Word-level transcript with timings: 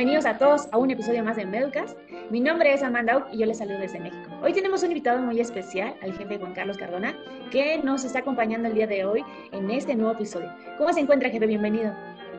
bienvenidos 0.00 0.24
a 0.24 0.38
todos 0.38 0.66
a 0.72 0.78
un 0.78 0.90
episodio 0.90 1.22
más 1.22 1.36
de 1.36 1.44
Medcast. 1.44 1.94
Mi 2.30 2.40
nombre 2.40 2.72
es 2.72 2.82
Amanda 2.82 3.18
Oak 3.18 3.34
y 3.34 3.38
yo 3.38 3.44
les 3.44 3.58
saludo 3.58 3.80
desde 3.80 4.00
México. 4.00 4.30
Hoy 4.42 4.54
tenemos 4.54 4.82
un 4.82 4.92
invitado 4.92 5.20
muy 5.20 5.38
especial, 5.40 5.94
al 6.00 6.16
jefe 6.16 6.38
Juan 6.38 6.54
Carlos 6.54 6.78
Cardona, 6.78 7.14
que 7.50 7.76
nos 7.82 8.02
está 8.04 8.20
acompañando 8.20 8.68
el 8.68 8.74
día 8.74 8.86
de 8.86 9.04
hoy 9.04 9.22
en 9.52 9.70
este 9.70 9.94
nuevo 9.94 10.12
episodio. 10.12 10.50
¿Cómo 10.78 10.90
se 10.94 11.00
encuentra, 11.00 11.28
jefe? 11.28 11.46
Bienvenido. 11.46 11.92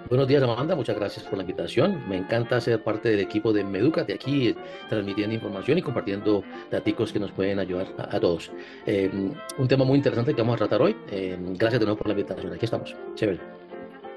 Buenos 0.10 0.28
días, 0.28 0.42
Amanda. 0.42 0.76
Muchas 0.76 0.96
gracias 0.96 1.24
por 1.28 1.38
la 1.38 1.44
invitación. 1.44 2.10
Me 2.10 2.18
encanta 2.18 2.60
ser 2.60 2.84
parte 2.84 3.10
del 3.10 3.20
equipo 3.20 3.54
de 3.54 3.64
de 3.64 4.14
aquí, 4.16 4.56
transmitiendo 4.90 5.36
información 5.36 5.78
y 5.78 5.84
compartiendo 5.84 6.44
datos 6.72 7.14
que 7.14 7.20
nos 7.20 7.32
pueden 7.32 7.60
ayudar 7.60 7.86
a, 8.00 8.20
todos. 8.20 8.52
Eh, 8.88 9.12
un 9.60 9.68
tema 9.68 9.86
muy 9.86 9.98
interesante 9.98 10.34
que 10.34 10.42
vamos 10.42 10.56
a 10.56 10.58
tratar 10.58 10.82
hoy. 10.82 10.98
Eh, 11.12 11.38
gracias 11.60 11.80
de 11.80 11.86
nuevo 11.86 12.00
por 12.00 12.08
la 12.08 12.14
invitación. 12.14 12.54
Aquí 12.54 12.66
estamos. 12.66 12.96
Chévere. 13.14 13.61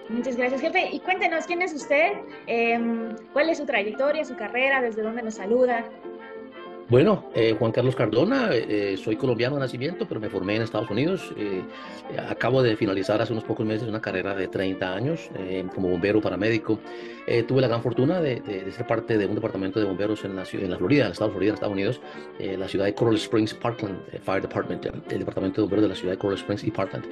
Muchas 0.08 0.36
gracias, 0.36 0.60
jefe. 0.60 0.90
Y 0.92 1.00
cuéntenos, 1.00 1.46
¿quién 1.46 1.62
es 1.62 1.72
usted? 1.72 2.12
Em, 2.46 3.16
¿Cuál 3.32 3.48
es 3.48 3.58
su 3.58 3.66
trayectoria, 3.66 4.24
su 4.24 4.36
carrera? 4.36 4.82
¿Desde 4.82 5.02
dónde 5.02 5.22
nos 5.22 5.34
saluda? 5.34 5.84
Bueno, 6.90 7.30
eh, 7.34 7.56
Juan 7.58 7.72
Carlos 7.72 7.96
Cardona, 7.96 8.50
eh, 8.52 8.98
soy 9.02 9.16
colombiano 9.16 9.56
de 9.56 9.62
nacimiento, 9.62 10.06
pero 10.06 10.20
me 10.20 10.28
formé 10.28 10.56
en 10.56 10.62
Estados 10.62 10.90
Unidos. 10.90 11.32
Eh, 11.34 11.62
acabo 12.28 12.62
de 12.62 12.76
finalizar 12.76 13.22
hace 13.22 13.32
unos 13.32 13.44
pocos 13.44 13.64
meses 13.64 13.88
una 13.88 14.02
carrera 14.02 14.34
de 14.34 14.48
30 14.48 14.94
años 14.94 15.30
como 15.74 15.88
bombero 15.88 16.20
paramédico. 16.20 16.78
tuve 17.48 17.62
la 17.62 17.68
gran 17.68 17.82
fortuna 17.82 18.20
de, 18.20 18.70
ser 18.70 18.86
parte 18.86 19.16
de 19.16 19.24
un 19.24 19.34
departamento 19.34 19.80
de 19.80 19.86
bomberos 19.86 20.24
en 20.26 20.36
la, 20.36 20.42
en 20.42 20.76
Florida, 20.76 21.02
en 21.02 21.06
el 21.06 21.12
estado 21.12 21.30
de 21.30 21.32
Florida, 21.32 21.50
en 21.50 21.54
Estados 21.54 21.72
Unidos, 21.72 22.00
la 22.38 22.68
ciudad 22.68 22.84
de 22.84 22.94
Coral 22.94 23.14
Springs, 23.14 23.54
Parkland 23.54 23.98
Fire 24.22 24.42
Department, 24.42 24.84
el 24.84 25.18
departamento 25.18 25.56
de 25.56 25.62
bomberos 25.62 25.82
de 25.84 25.88
la 25.88 25.94
ciudad 25.94 26.12
de 26.12 26.18
Coral 26.18 26.36
Springs 26.36 26.64
y 26.64 26.70
Parkland. 26.70 27.06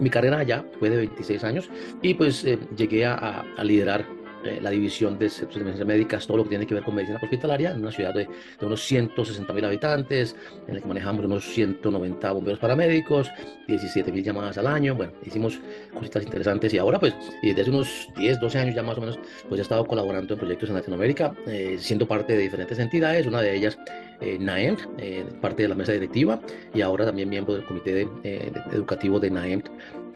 mi 0.00 0.10
carrera 0.10 0.38
allá 0.38 0.64
fue 0.80 0.90
de 0.90 0.96
26 0.96 1.44
años 1.44 1.70
y 2.02 2.14
pues 2.14 2.44
llegué 2.76 3.06
a 3.06 3.44
liderar 3.62 4.23
eh, 4.44 4.60
la 4.60 4.70
división 4.70 5.18
de 5.18 5.28
servicios 5.28 5.78
de 5.78 5.84
médicas, 5.84 6.26
todo 6.26 6.38
lo 6.38 6.42
que 6.44 6.50
tiene 6.50 6.66
que 6.66 6.74
ver 6.74 6.84
con 6.84 6.94
medicina 6.94 7.18
hospitalaria, 7.22 7.72
en 7.72 7.80
una 7.80 7.92
ciudad 7.92 8.14
de, 8.14 8.28
de 8.58 8.66
unos 8.66 8.82
160 8.82 9.52
mil 9.52 9.64
habitantes, 9.64 10.36
en 10.66 10.74
la 10.74 10.80
que 10.80 10.86
manejamos 10.86 11.24
unos 11.24 11.44
190 11.44 12.32
bomberos 12.32 12.58
paramédicos, 12.58 13.30
17 13.68 14.12
mil 14.12 14.22
llamadas 14.22 14.58
al 14.58 14.66
año. 14.66 14.94
Bueno, 14.94 15.12
hicimos 15.24 15.60
cositas 15.92 16.22
interesantes 16.22 16.72
y 16.74 16.78
ahora, 16.78 16.98
pues, 16.98 17.14
desde 17.42 17.62
hace 17.62 17.70
unos 17.70 18.08
10, 18.16 18.40
12 18.40 18.58
años 18.58 18.74
ya 18.74 18.82
más 18.82 18.98
o 18.98 19.00
menos, 19.00 19.18
pues 19.48 19.58
he 19.58 19.62
estado 19.62 19.84
colaborando 19.86 20.34
en 20.34 20.40
proyectos 20.40 20.68
en 20.68 20.76
Latinoamérica, 20.76 21.34
eh, 21.46 21.76
siendo 21.78 22.06
parte 22.06 22.34
de 22.34 22.42
diferentes 22.42 22.78
entidades, 22.78 23.26
una 23.26 23.40
de 23.40 23.56
ellas 23.56 23.78
eh, 24.20 24.38
NAEMT, 24.38 24.80
eh, 24.98 25.24
parte 25.40 25.62
de 25.62 25.68
la 25.68 25.74
mesa 25.74 25.92
directiva, 25.92 26.40
y 26.72 26.80
ahora 26.80 27.04
también 27.04 27.28
miembro 27.28 27.54
del 27.54 27.64
comité 27.64 27.94
de, 27.94 28.52
educativo 28.72 29.20
de 29.20 29.30
NAEMT 29.30 29.68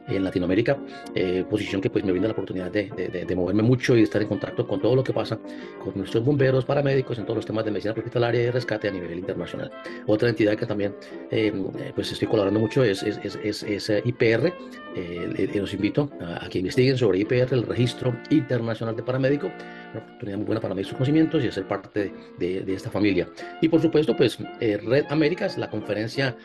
en 0.09 0.25
Latinoamérica, 0.25 0.79
eh, 1.15 1.45
posición 1.49 1.81
que 1.81 1.91
pues 1.91 2.05
me 2.05 2.13
brinda 2.13 2.29
la 2.29 2.33
oportunidad 2.33 2.71
de, 2.71 2.89
de, 3.27 3.37
moverme 3.37 3.63
mucho 3.63 3.97
y 3.97 4.03
estar 4.03 4.21
en 4.23 4.29
contacto 4.29 4.67
con 4.67 4.81
todo 4.81 4.97
lo 4.97 5.05
que 5.05 5.13
pasa 5.13 5.39
con 5.83 5.93
nuestros 5.97 6.25
bomberos, 6.25 6.65
paramédicos, 6.65 7.19
en 7.19 7.25
todos 7.25 7.37
los 7.37 7.47
temas 7.47 7.65
de 7.65 7.71
medicina 7.71 7.95
hospitalaria 7.97 8.43
y 8.43 8.51
rescate 8.51 8.89
a 8.89 8.91
nivel 8.91 9.19
internacional. 9.19 9.71
Otra 10.07 10.29
entidad 10.29 10.57
que 10.57 10.67
también 10.67 10.95
eh, 11.31 11.53
pues 11.95 12.11
estoy 12.11 12.27
colaborando 12.27 12.61
mucho 12.61 12.83
es, 12.83 13.03
es, 13.03 13.21
es, 13.43 13.63
es 13.63 13.93
IPR. 14.05 14.53
Eh, 14.97 15.51
los 15.55 15.75
invito 15.75 16.11
a, 16.21 16.45
a, 16.45 16.49
que 16.49 16.59
investiguen 16.59 16.97
sobre 16.97 17.21
IPR, 17.21 17.53
el 17.53 17.63
Registro 17.65 18.17
Internacional 18.31 18.97
de 18.97 19.03
Paramédico, 19.03 19.47
una 19.93 20.03
oportunidad 20.03 20.39
muy 20.39 20.47
buena 20.47 20.61
para 20.61 20.75
medir 20.75 20.87
sus 20.87 20.95
conocimientos 20.95 21.45
y 21.45 21.53
ser 21.53 21.69
parte 21.69 22.13
de, 22.39 22.61
de 22.63 22.75
esta 22.75 22.91
familia. 22.91 23.29
Y 23.61 23.69
por 23.69 23.81
supuesto, 23.81 24.17
pues 24.17 24.39
Red 24.61 25.05
Américas, 25.11 25.59
la 25.59 25.71
conferencia 25.71 26.37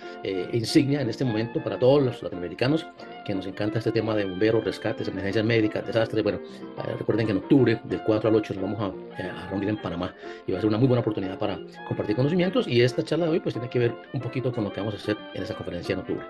insignia 0.52 1.02
en 1.02 1.10
este 1.10 1.26
momento 1.26 1.64
para 1.64 1.80
todos 1.80 2.04
los 2.04 2.22
latinoamericanos 2.22 2.86
que 3.24 3.34
nos 3.34 3.46
encanta 3.48 3.80
este 3.80 3.92
tema 3.92 4.16
de 4.16 4.26
bomberos, 4.26 4.64
rescates, 4.64 5.08
emergencias 5.08 5.46
médicas, 5.46 5.86
desastres. 5.86 6.24
Bueno, 6.24 6.40
eh, 6.40 6.96
recuerden 6.98 7.26
que 7.26 7.32
en 7.32 7.38
octubre, 7.40 7.80
del 7.84 8.02
4 8.04 8.30
al 8.30 8.36
8, 8.36 8.54
nos 8.56 8.64
vamos 8.64 8.80
a, 8.82 9.22
eh, 9.22 9.30
a, 9.30 9.50
reunir 9.50 9.70
en 9.70 9.82
Panamá 9.82 10.14
y 10.46 10.52
va 10.52 10.58
a 10.58 10.62
ser 10.62 10.68
una 10.68 10.78
muy 10.78 10.88
buena 10.88 11.02
oportunidad 11.02 11.38
para 11.38 11.60
compartir 11.88 12.16
conocimientos. 12.16 12.68
Y 12.68 12.82
esta 12.82 13.04
charla 13.04 13.26
de 13.26 13.32
hoy, 13.32 13.40
pues, 13.40 13.54
tiene 13.54 13.70
que 13.70 13.80
ver 13.80 13.96
un 14.14 14.22
poquito 14.22 14.52
con 14.52 14.64
lo 14.64 14.74
que 14.74 14.80
vamos 14.80 14.96
a 14.96 14.98
hacer 14.98 15.18
en 15.34 15.44
esa 15.44 15.56
conferencia 15.56 15.94
en 15.94 16.00
octubre. 16.00 16.26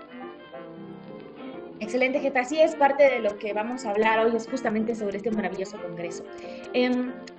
Excelente, 1.80 2.20
jefe. 2.20 2.38
Así 2.38 2.60
es 2.60 2.74
parte 2.76 3.02
de 3.02 3.18
lo 3.20 3.36
que 3.36 3.52
vamos 3.52 3.84
a 3.84 3.90
hablar 3.90 4.24
hoy, 4.24 4.34
es 4.36 4.48
justamente 4.48 4.94
sobre 4.94 5.18
este 5.18 5.30
maravilloso 5.30 5.76
congreso. 5.82 6.24
Eh, 6.72 6.88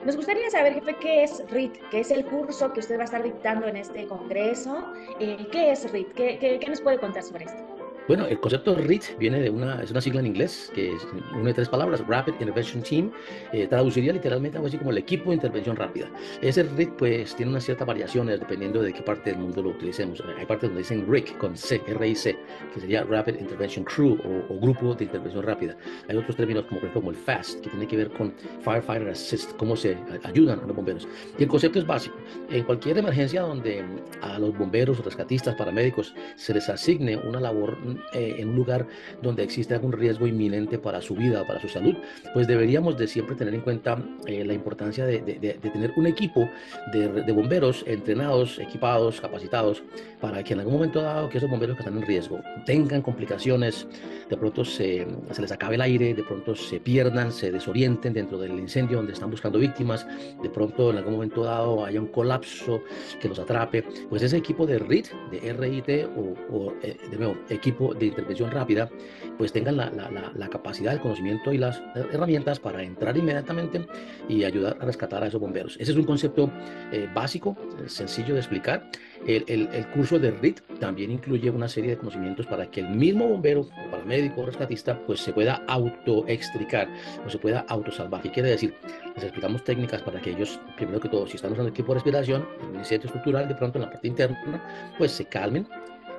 nos 0.05 0.15
gustaría 0.15 0.49
saber, 0.51 0.73
jefe, 0.73 0.95
qué 1.01 1.23
es 1.23 1.43
RIT, 1.49 1.77
qué 1.89 2.01
es 2.01 2.11
el 2.11 2.25
curso 2.25 2.71
que 2.71 2.81
usted 2.81 2.97
va 2.97 3.01
a 3.01 3.05
estar 3.05 3.23
dictando 3.23 3.67
en 3.67 3.77
este 3.77 4.05
congreso. 4.05 4.85
Eh, 5.19 5.47
¿Qué 5.51 5.71
es 5.71 5.91
RIT? 5.91 6.13
¿Qué, 6.13 6.37
qué, 6.37 6.59
qué 6.59 6.69
nos 6.69 6.81
puede 6.81 6.99
contar 6.99 7.23
sobre 7.23 7.45
esto? 7.45 7.84
Bueno, 8.07 8.27
el 8.27 8.39
concepto 8.39 8.75
RIT 8.75 9.17
viene 9.17 9.39
de 9.39 9.49
una, 9.49 9.81
es 9.81 9.89
una 9.89 9.99
sigla 9.99 10.19
en 10.19 10.27
inglés 10.27 10.71
que 10.75 10.93
es 10.93 11.07
una 11.33 11.45
de 11.45 11.53
tres 11.55 11.69
palabras, 11.69 12.05
Rapid 12.07 12.33
Intervention 12.39 12.83
Team, 12.83 13.11
eh, 13.51 13.65
traduciría 13.65 14.13
literalmente 14.13 14.57
algo 14.57 14.67
así 14.67 14.77
como 14.77 14.91
el 14.91 14.99
equipo 14.99 15.31
de 15.31 15.37
intervención 15.37 15.75
rápida. 15.75 16.07
Ese 16.39 16.61
RIT 16.63 16.91
pues 16.97 17.35
tiene 17.35 17.51
unas 17.51 17.63
ciertas 17.63 17.87
variaciones 17.87 18.39
dependiendo 18.39 18.83
de 18.83 18.93
qué 18.93 19.01
parte 19.01 19.31
del 19.31 19.39
mundo 19.39 19.63
lo 19.63 19.69
utilicemos. 19.69 20.21
Hay 20.37 20.45
partes 20.45 20.69
donde 20.69 20.83
dicen 20.83 21.11
RIC 21.11 21.35
con 21.39 21.57
C, 21.57 21.81
R-I-C, 21.87 22.37
que 22.75 22.79
sería 22.79 23.03
Rapid 23.03 23.39
Intervention 23.39 23.83
Crew 23.85 24.19
o, 24.49 24.59
grupo 24.59 24.93
de 24.93 25.05
intervención 25.05 25.43
rápida. 25.43 25.75
Hay 26.07 26.15
otros 26.15 26.35
términos 26.35 26.65
como 26.65 26.81
por 26.81 26.89
ejemplo 26.89 27.01
como 27.01 27.11
el 27.11 27.17
FAST, 27.17 27.61
que 27.61 27.69
tiene 27.71 27.87
que 27.87 27.97
ver 27.97 28.11
con 28.11 28.33
Firefighter 28.61 29.09
Assist, 29.09 29.55
cómo 29.57 29.75
se 29.75 29.97
ayudan 30.23 30.59
a 30.59 30.67
los 30.67 30.75
bomberos. 30.75 31.07
Y 31.39 31.43
el 31.43 31.49
concepto 31.49 31.79
es 31.79 31.87
básico. 31.87 32.15
En 32.51 32.63
cualquier 32.65 32.99
emergencia 32.99 33.41
donde 33.41 33.83
a 34.21 34.37
los 34.37 34.55
bomberos, 34.55 35.03
rescatistas, 35.03 35.55
paramédicos 35.55 36.13
se 36.35 36.53
les 36.53 36.69
asigne 36.69 37.17
una 37.17 37.39
labor 37.39 37.77
eh, 38.13 38.35
en 38.39 38.49
un 38.49 38.55
lugar 38.55 38.87
donde 39.21 39.43
existe 39.43 39.73
algún 39.73 39.91
riesgo 39.91 40.27
inminente 40.27 40.77
para 40.77 41.01
su 41.01 41.15
vida, 41.15 41.45
para 41.45 41.59
su 41.59 41.67
salud, 41.67 41.95
pues 42.33 42.47
deberíamos 42.47 42.97
de 42.97 43.07
siempre 43.07 43.35
tener 43.35 43.53
en 43.53 43.61
cuenta 43.61 43.97
eh, 44.25 44.43
la 44.45 44.53
importancia 44.53 45.05
de, 45.05 45.19
de, 45.21 45.53
tener 45.69 45.91
un 45.95 46.07
equipo 46.07 46.49
de, 46.93 47.07
de, 47.07 47.31
bomberos 47.31 47.83
entrenados, 47.87 48.59
equipados, 48.59 49.19
capacitados, 49.19 49.83
para 50.21 50.43
que 50.43 50.53
en 50.53 50.59
algún 50.59 50.75
momento 50.75 51.01
dado 51.01 51.29
que 51.29 51.37
esos 51.37 51.49
bomberos 51.49 51.75
que 51.75 51.83
están 51.83 51.97
en 51.97 52.05
riesgo 52.05 52.39
tengan 52.65 53.01
complicaciones, 53.01 53.87
de 54.29 54.37
pronto 54.37 54.65
se, 54.65 55.05
se 55.31 55.41
les 55.41 55.51
acabe 55.51 55.75
el 55.75 55.81
aire, 55.81 56.13
de 56.13 56.23
pronto 56.23 56.55
se 56.55 56.79
pierdan, 56.79 57.31
se 57.31 57.51
desorienten 57.51 58.13
dentro 58.13 58.37
del 58.37 58.57
incendio 58.57 58.97
donde 58.97 59.13
están 59.13 59.29
buscando 59.29 59.59
víctimas, 59.59 60.07
de 60.41 60.49
pronto 60.49 60.91
en 60.91 60.97
algún 60.97 61.13
momento 61.13 61.43
dado 61.43 61.85
haya 61.85 61.99
un 61.99 62.07
colapso 62.07 62.81
que 63.19 63.27
los 63.27 63.39
atrape, 63.39 63.83
pues 64.09 64.21
ese 64.23 64.37
equipo 64.37 64.65
de 64.65 64.79
RIT, 64.79 65.07
de 65.31 65.53
RIT 65.53 66.07
o, 66.15 66.55
o 66.55 66.73
eh, 66.81 66.97
de 67.09 67.17
nuevo, 67.17 67.37
equipo 67.49 67.84
de 67.93 68.07
intervención 68.07 68.51
rápida, 68.51 68.89
pues 69.37 69.51
tengan 69.51 69.77
la, 69.77 69.89
la, 69.89 70.31
la, 70.33 70.49
capacidad, 70.49 70.93
el 70.93 70.99
conocimiento 70.99 71.53
y 71.53 71.57
las 71.57 71.81
herramientas 72.11 72.59
para 72.59 72.83
entrar 72.83 73.17
inmediatamente 73.17 73.85
y 74.29 74.43
ayudar 74.43 74.77
a 74.79 74.85
rescatar 74.85 75.23
a 75.23 75.27
esos 75.27 75.41
bomberos. 75.41 75.77
Ese 75.79 75.91
es 75.91 75.97
un 75.97 76.05
concepto 76.05 76.51
eh, 76.91 77.07
básico, 77.13 77.57
eh, 77.83 77.89
sencillo 77.89 78.33
de 78.33 78.39
explicar. 78.39 78.89
El, 79.27 79.43
el, 79.47 79.69
el, 79.73 79.87
curso 79.87 80.19
de 80.19 80.31
RIT 80.31 80.61
también 80.79 81.11
incluye 81.11 81.49
una 81.49 81.67
serie 81.67 81.91
de 81.91 81.97
conocimientos 81.97 82.45
para 82.45 82.69
que 82.69 82.81
el 82.81 82.89
mismo 82.89 83.27
bombero, 83.27 83.67
paramédico 83.89 84.41
o 84.41 84.45
rescatista, 84.45 84.99
pues 85.05 85.19
se 85.19 85.33
pueda 85.33 85.63
autoextricar 85.67 86.87
o 87.25 87.29
se 87.29 87.37
pueda 87.37 87.65
autosalvar. 87.67 88.21
¿Qué 88.21 88.31
quiere 88.31 88.49
decir? 88.49 88.75
Les 89.15 89.23
explicamos 89.23 89.63
técnicas 89.63 90.01
para 90.01 90.21
que 90.21 90.31
ellos, 90.31 90.59
primero 90.75 90.99
que 90.99 91.09
todo, 91.09 91.25
si 91.27 91.37
están 91.37 91.53
usando 91.53 91.69
equipo 91.69 91.93
de 91.93 91.95
respiración, 91.95 92.47
el 92.77 92.85
centro 92.85 93.07
estructural, 93.07 93.47
de 93.47 93.55
pronto 93.55 93.79
en 93.79 93.85
la 93.85 93.91
parte 93.91 94.07
interna, 94.07 94.93
pues 94.97 95.11
se 95.11 95.25
calmen, 95.25 95.67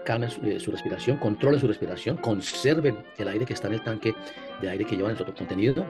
calmen 0.07 0.31
eh, 0.45 0.59
su, 0.59 0.71
respiración, 0.71 1.19
controlen 1.19 1.61
su 1.61 1.67
respiración, 1.67 2.17
conserven 2.17 2.97
el 3.19 3.29
aire 3.29 3.45
que 3.45 3.53
está 3.53 3.69
en 3.69 3.75
el 3.75 3.83
tanque 3.83 4.15
de 4.63 4.71
aire 4.71 4.87
que 4.87 4.97
llevan 4.97 5.19
su 5.19 5.25
contenido 5.25 5.85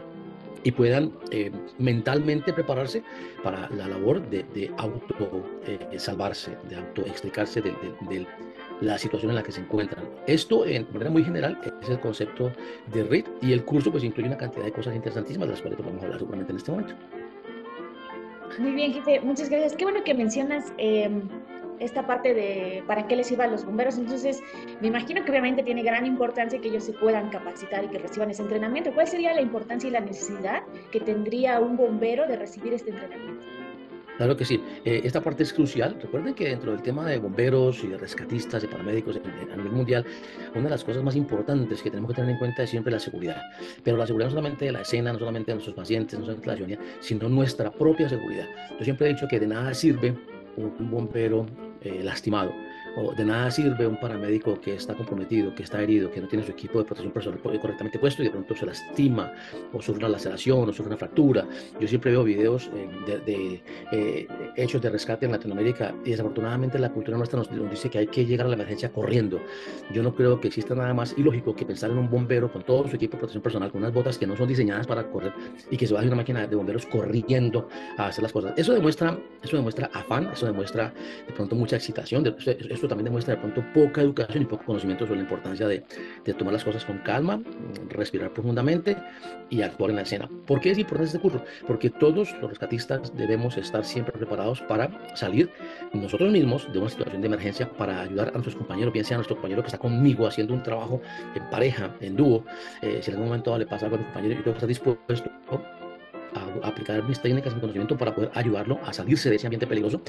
y 0.65 0.73
puedan 0.73 1.13
eh, 1.31 1.53
mentalmente 1.79 2.53
prepararse 2.53 3.05
para 3.45 3.71
la 3.71 3.87
labor 3.87 4.29
de, 4.29 4.43
de 4.55 4.73
auto 4.79 5.45
eh, 5.65 5.79
salvarse, 5.99 6.57
de 6.69 6.77
auto 6.77 7.03
extricarse 7.03 7.61
de, 7.61 7.71
de, 8.09 8.27
la 8.81 8.99
situación 8.99 9.31
en 9.31 9.37
la 9.37 9.43
que 9.43 9.53
se 9.53 9.61
encuentran. 9.61 10.05
Esto, 10.27 10.67
en 10.67 10.87
manera 10.93 11.11
muy 11.11 11.25
general, 11.25 11.59
es 11.83 11.89
el 11.89 12.01
concepto 12.01 12.53
de 12.93 13.05
RIT 13.05 13.27
y 13.43 13.53
el 13.53 13.65
curso 13.65 13.91
pues 13.93 14.03
incluye 14.03 14.29
una 14.29 14.37
cantidad 14.37 14.65
de 14.65 14.73
cosas 14.73 14.95
interesantísimas 14.95 15.49
de 15.49 15.53
las 15.53 15.63
cuales 15.63 15.79
vamos 15.79 16.03
a 16.03 16.07
hablar 16.07 16.19
seguramente 16.19 16.53
en 16.53 16.59
este 16.59 16.71
momento. 16.73 16.95
Muy 18.59 18.73
bien, 18.73 18.93
jefe, 18.93 19.21
muchas 19.21 19.49
gracias. 19.51 19.75
Qué 19.77 19.85
bueno 19.85 20.03
que 20.03 20.15
mencionas 20.15 20.73
em, 20.79 21.23
esta 21.81 22.07
parte 22.07 22.35
de 22.35 22.83
para 22.87 23.07
qué 23.07 23.17
les 23.17 23.31
iban 23.31 23.51
los 23.51 23.65
bomberos. 23.65 23.99
Entonces, 23.99 24.43
me 24.81 24.89
imagino 24.89 25.25
que 25.25 25.31
obviamente 25.31 25.63
tiene 25.63 25.83
gran 25.83 26.07
importancia 26.07 26.61
que 26.61 26.69
ellos 26.69 26.85
se 26.85 26.93
puedan 26.93 27.31
capacitar 27.31 27.85
y 27.85 27.89
que 27.89 27.99
reciban 27.99 28.31
ese 28.31 28.43
entrenamiento. 28.43 28.93
¿Cuál 28.93 29.07
sería 29.07 29.35
la 29.35 29.43
importancia 29.43 29.89
y 29.89 29.93
la 29.93 30.01
necesidad 30.01 30.63
que 30.91 31.01
tendría 31.01 31.61
un 31.61 31.77
bombero 31.77 32.27
de 32.27 32.37
recibir 32.37 32.73
este 32.73 32.91
entrenamiento? 32.91 33.45
Claro 34.17 34.37
que 34.37 34.45
sí. 34.45 34.63
Eh, 34.85 35.03
esta 35.05 35.21
parte 35.21 35.43
es 35.43 35.53
crucial. 35.53 35.99
Recuerden 36.01 36.35
que 36.35 36.49
dentro 36.49 36.73
del 36.73 36.81
tema 36.81 37.07
de 37.07 37.19
bomberos 37.19 37.85
y 37.85 37.89
de 37.89 37.99
rescatistas, 37.99 38.65
y 38.65 38.67
paramédicos 38.67 39.17
a 39.17 39.57
nivel 39.57 39.73
mundial, 39.73 40.07
una 40.55 40.65
de 40.65 40.71
las 40.71 40.85
cosas 40.85 41.03
más 41.03 41.17
importantes 41.17 41.83
que 41.83 41.91
tenemos 41.91 42.11
que 42.11 42.17
tener 42.17 42.31
en 42.31 42.39
cuenta 42.39 42.63
es 42.63 42.71
siempre 42.71 42.93
la 42.93 42.99
seguridad. 42.99 43.43
Pero 43.85 43.97
la 43.97 44.07
seguridad 44.07 44.29
no 44.29 44.37
solamente 44.37 44.65
de 44.65 44.73
la 44.73 44.81
escena, 44.81 45.13
no 45.13 45.19
solamente 45.19 45.51
de 45.51 45.57
nuestros 45.57 45.77
pacientes, 45.77 46.19
no 46.19 46.25
solamente 46.25 46.51
de 46.51 46.53
la 46.53 46.57
ciudadanía, 46.57 46.97
sino 47.01 47.29
nuestra 47.29 47.71
propia 47.71 48.09
seguridad. 48.09 48.47
Yo 48.79 48.85
siempre 48.85 49.07
he 49.07 49.13
dicho 49.13 49.29
que 49.29 49.39
de 49.39 49.49
nada 49.49 49.75
sirve 49.75 50.15
un 50.57 50.91
bombero 50.91 51.47
eh, 51.83 52.03
lastimado 52.03 52.55
o 52.97 53.15
de 53.15 53.25
nada 53.25 53.51
sirve 53.51 53.87
un 53.87 54.01
paramédico 54.01 54.59
que 54.61 54.75
está 54.75 54.95
comprometido, 54.95 55.55
que 55.55 55.63
está 55.63 55.83
herido, 55.83 56.11
que 56.11 56.21
no 56.21 56.29
tiene 56.29 56.45
su 56.45 56.53
equipo 56.53 56.79
de 56.79 56.85
protección 56.85 57.13
personal 57.13 57.41
correctamente 57.41 57.99
puesto 57.99 58.23
y 58.23 58.27
de 58.27 58.31
pronto 58.31 58.55
se 58.57 58.67
lastima 58.67 59.33
o 59.73 59.83
sufre 59.83 59.99
una 59.99 60.09
laceración 60.09 60.69
o 60.69 60.73
sufre 60.73 60.87
una 60.87 60.97
fractura. 60.97 61.47
Yo 61.79 61.87
siempre 61.87 62.11
veo 62.11 62.25
videos 62.25 62.71
eh, 62.75 63.21
de, 63.27 63.63
eh, 63.93 64.29
hechos 64.57 64.81
de 64.81 64.91
rescate 64.91 65.27
en 65.27 65.33
Latinoamérica 65.33 65.95
y 66.05 66.11
desafortunadamente 66.11 66.79
la 66.79 66.91
cultura 66.91 67.19
nuestra 67.19 67.39
nos, 67.39 67.51
nos, 67.51 67.71
dice 67.71 67.91
que 67.91 67.99
hay 67.99 68.07
que 68.07 68.25
llegar 68.25 68.47
a 68.47 68.49
la 68.49 68.55
emergencia 68.55 68.91
corriendo. 68.91 69.41
Yo 69.93 70.03
no 70.03 70.15
creo 70.15 70.41
que 70.41 70.49
exista 70.49 70.75
nada 70.75 70.95
más 70.95 71.15
ilógico 71.19 71.55
que 71.55 71.67
pensar 71.67 71.91
en 71.91 71.99
un 71.99 72.11
bombero 72.11 72.51
con 72.51 72.63
todo 72.63 72.89
su 72.89 72.97
equipo 72.97 73.13
de 73.13 73.19
protección 73.19 73.43
personal, 73.43 73.71
con 73.71 73.83
unas 73.83 73.93
botas 73.93 74.17
que 74.17 74.27
no 74.27 74.37
son 74.37 74.49
diseñadas 74.49 74.87
para 74.87 75.09
correr 75.11 75.33
y 75.71 75.77
que 75.77 75.87
se 75.87 75.97
a 75.97 76.01
una 76.01 76.17
máquina 76.17 76.47
de 76.47 76.57
bomberos 76.57 76.87
corriendo 76.87 77.69
a 77.99 78.07
hacer 78.07 78.23
las 78.23 78.33
cosas. 78.33 78.55
Eso 78.57 78.73
demuestra, 78.73 79.19
eso 79.43 79.57
demuestra 79.57 79.91
afán, 79.93 80.31
eso 80.33 80.47
demuestra 80.47 80.93
de 81.27 81.33
pronto 81.33 81.57
mucha 81.57 81.77
excitación, 81.77 82.25
eso 82.27 82.86
también 82.89 83.07
demuestra 83.07 83.35
de 83.35 83.41
pronto 83.41 83.65
poca 83.73 84.01
educación 84.01 84.43
y 84.43 84.47
poco 84.47 84.65
conocimiento 84.65 85.05
sobre 85.07 85.19
la 85.19 85.25
importancia 85.25 85.67
de, 85.67 85.85
de 86.25 86.35
tomar 86.35 86.53
las 86.55 86.65
cosas 86.65 86.85
con 86.85 86.99
calma, 86.99 87.41
respirar 87.89 88.33
profundamente 88.33 88.97
y 89.51 89.63
actuar 89.63 89.91
en 89.91 89.97
la 89.97 90.03
escena. 90.03 90.29
¿Por 90.47 90.61
qué 90.61 90.71
es 90.71 90.79
importante 90.79 91.07
este 91.07 91.21
curso? 91.21 91.45
Porque 91.67 91.91
todos 91.91 92.33
los 92.41 92.51
rescatistas 92.51 93.15
debemos 93.17 93.57
estar 93.57 93.85
siempre 93.85 94.13
preparados 94.13 94.61
para 94.63 94.91
salir 95.17 95.51
nosotros 95.93 96.31
mismos 96.33 96.71
de 96.73 96.79
una 96.79 96.89
situación 96.89 97.21
de 97.21 97.27
emergencia 97.27 97.71
para 97.71 98.01
ayudar 98.01 98.29
a 98.29 98.33
nuestros 98.33 98.57
compañeros, 98.57 98.93
bien 98.93 99.05
sea 99.05 99.17
nuestro 99.17 99.37
compañero 99.37 99.63
que 99.63 99.69
está 99.69 99.79
conmigo 99.79 100.27
haciendo 100.27 100.55
un 100.55 100.63
trabajo 100.63 101.01
en 101.35 101.49
pareja, 101.51 101.95
en 102.01 102.17
dúo, 102.17 102.45
eh, 102.83 103.01
si 103.03 103.11
en 103.11 103.17
algún 103.17 103.29
momento 103.29 103.57
le 103.59 103.67
pasa 103.67 103.87
algo 103.87 103.97
a 103.97 104.01
mi 104.01 104.05
compañero, 104.07 104.35
yo 104.35 104.43
tengo 104.43 104.55
que 104.55 104.59
estar 104.59 104.69
dispuesto 104.69 105.31
a, 106.35 106.67
aplicar 106.69 107.03
mis 107.05 107.21
técnicas 107.21 107.55
y 107.57 107.61
conocimiento 107.61 107.97
para 107.97 108.15
poder 108.15 108.31
ayudarlo 108.35 108.79
a 108.85 108.93
salirse 108.93 109.31
de 109.31 109.37
ese 109.37 109.47
ambiente 109.47 109.67
peligroso 109.67 110.01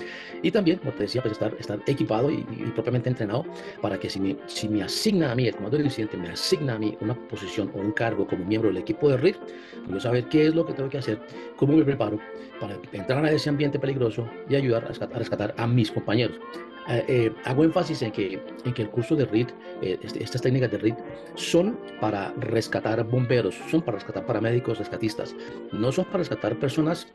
y 0.41 0.51
también, 0.51 0.79
como 0.79 0.91
te 0.91 1.03
decía, 1.03 1.21
pues 1.21 1.33
estar, 1.33 1.53
estar 1.59 1.79
equipado 1.87 2.31
y, 2.31 2.43
propiamente 2.75 3.09
entrenado 3.09 3.45
para 3.81 3.99
que 3.99 4.09
si 4.09 4.19
me, 4.19 4.37
si 4.47 4.67
me 4.67 4.83
asigna 4.83 5.31
a 5.31 5.35
mí, 5.35 5.47
el 5.47 5.55
comando 5.55 5.77
del 5.77 5.85
incidente 5.85 6.17
me 6.17 6.29
asigna 6.29 6.75
a 6.75 6.79
mí 6.79 6.97
una 7.01 7.15
posición 7.27 7.71
o 7.75 7.79
un 7.79 7.91
cargo 7.91 8.27
como 8.27 8.45
miembro 8.45 8.69
del 8.69 8.77
equipo 8.77 9.09
de 9.09 9.17
RIF, 9.17 9.37
pues 9.37 9.89
yo 9.89 9.99
saber 9.99 10.25
qué 10.25 10.47
es 10.47 10.55
lo 10.55 10.65
que 10.65 10.73
tengo 10.73 10.89
que 10.89 10.97
hacer, 10.97 11.19
cómo 11.55 11.75
me 11.75 11.83
preparo 11.83 12.19
para 12.59 12.77
entrar 12.91 13.23
a 13.23 13.31
ese 13.31 13.49
ambiente 13.49 13.79
peligroso 13.79 14.27
y 14.49 14.55
ayudar 14.55 14.85
a, 14.85 15.17
rescatar 15.17 15.53
a 15.57 15.67
mis 15.67 15.91
compañeros. 15.91 16.39
Eh, 16.89 17.05
eh, 17.07 17.33
hago 17.43 17.65
énfasis 17.65 18.01
en 18.01 18.11
que, 18.11 18.39
en 18.63 18.73
que 18.73 18.81
el 18.81 18.89
curso 18.89 19.15
de 19.15 19.25
RIT, 19.25 19.49
eh, 19.81 19.99
estas 20.01 20.41
técnicas 20.41 20.71
de 20.71 20.77
RIT, 20.77 20.95
son 21.35 21.77
para 21.99 22.33
rescatar 22.37 23.03
bomberos, 23.03 23.59
son 23.69 23.81
para 23.81 23.97
rescatar 23.97 24.25
paramédicos, 24.25 24.79
rescatistas, 24.79 25.35
no 25.73 25.91
son 25.91 26.05
para 26.05 26.19
rescatar 26.19 26.57
personas, 26.57 27.07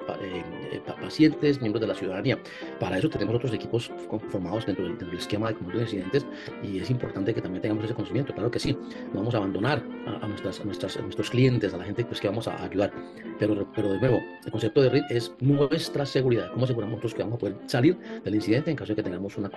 pacientes, 1.00 1.60
miembros 1.60 1.80
de 1.80 1.86
la 1.86 1.94
ciudadanía. 1.94 2.38
Para 2.78 2.98
eso 2.98 3.08
tenemos 3.08 3.34
otros 3.34 3.54
equipos 3.54 3.90
conformados 4.08 4.66
dentro 4.66 4.84
del, 4.84 5.12
esquema 5.16 5.48
de 5.48 5.54
combate 5.54 5.78
de 5.78 5.84
incidentes 5.84 6.26
y 6.62 6.78
es 6.78 6.90
importante 6.90 7.32
que 7.32 7.40
también 7.40 7.62
tengamos 7.62 7.84
ese 7.84 7.94
conocimiento. 7.94 8.34
Claro 8.34 8.50
que 8.50 8.58
sí, 8.58 8.76
no 9.12 9.20
vamos 9.20 9.34
a 9.34 9.38
abandonar 9.38 9.82
a, 10.20 10.26
nuestras, 10.26 10.60
a, 10.60 10.64
nuestras, 10.64 11.00
nuestros 11.00 11.30
clientes, 11.30 11.72
a 11.72 11.78
la 11.78 11.84
gente 11.84 12.04
pues, 12.04 12.20
que 12.20 12.28
vamos 12.28 12.46
a 12.46 12.62
ayudar, 12.62 12.92
pero, 13.38 13.66
pero 13.74 13.92
de 13.92 14.00
nuevo, 14.00 14.20
el 14.44 14.50
concepto 14.50 14.82
de 14.82 14.90
RIT 14.90 15.04
es 15.10 15.32
nuestra 15.40 16.04
seguridad, 16.04 16.50
cómo 16.52 16.64
aseguramos 16.64 16.92
nosotros 16.92 17.14
que 17.14 17.22
vamos 17.22 17.36
a 17.36 17.38
poder 17.38 17.56
salir 17.66 17.96
del 18.24 18.34
incidente 18.34 18.70
en 18.70 18.76
caso 18.76 18.92
de 18.92 18.96
que 18.96 19.02
tengamos 19.02 19.36
una 19.38 19.48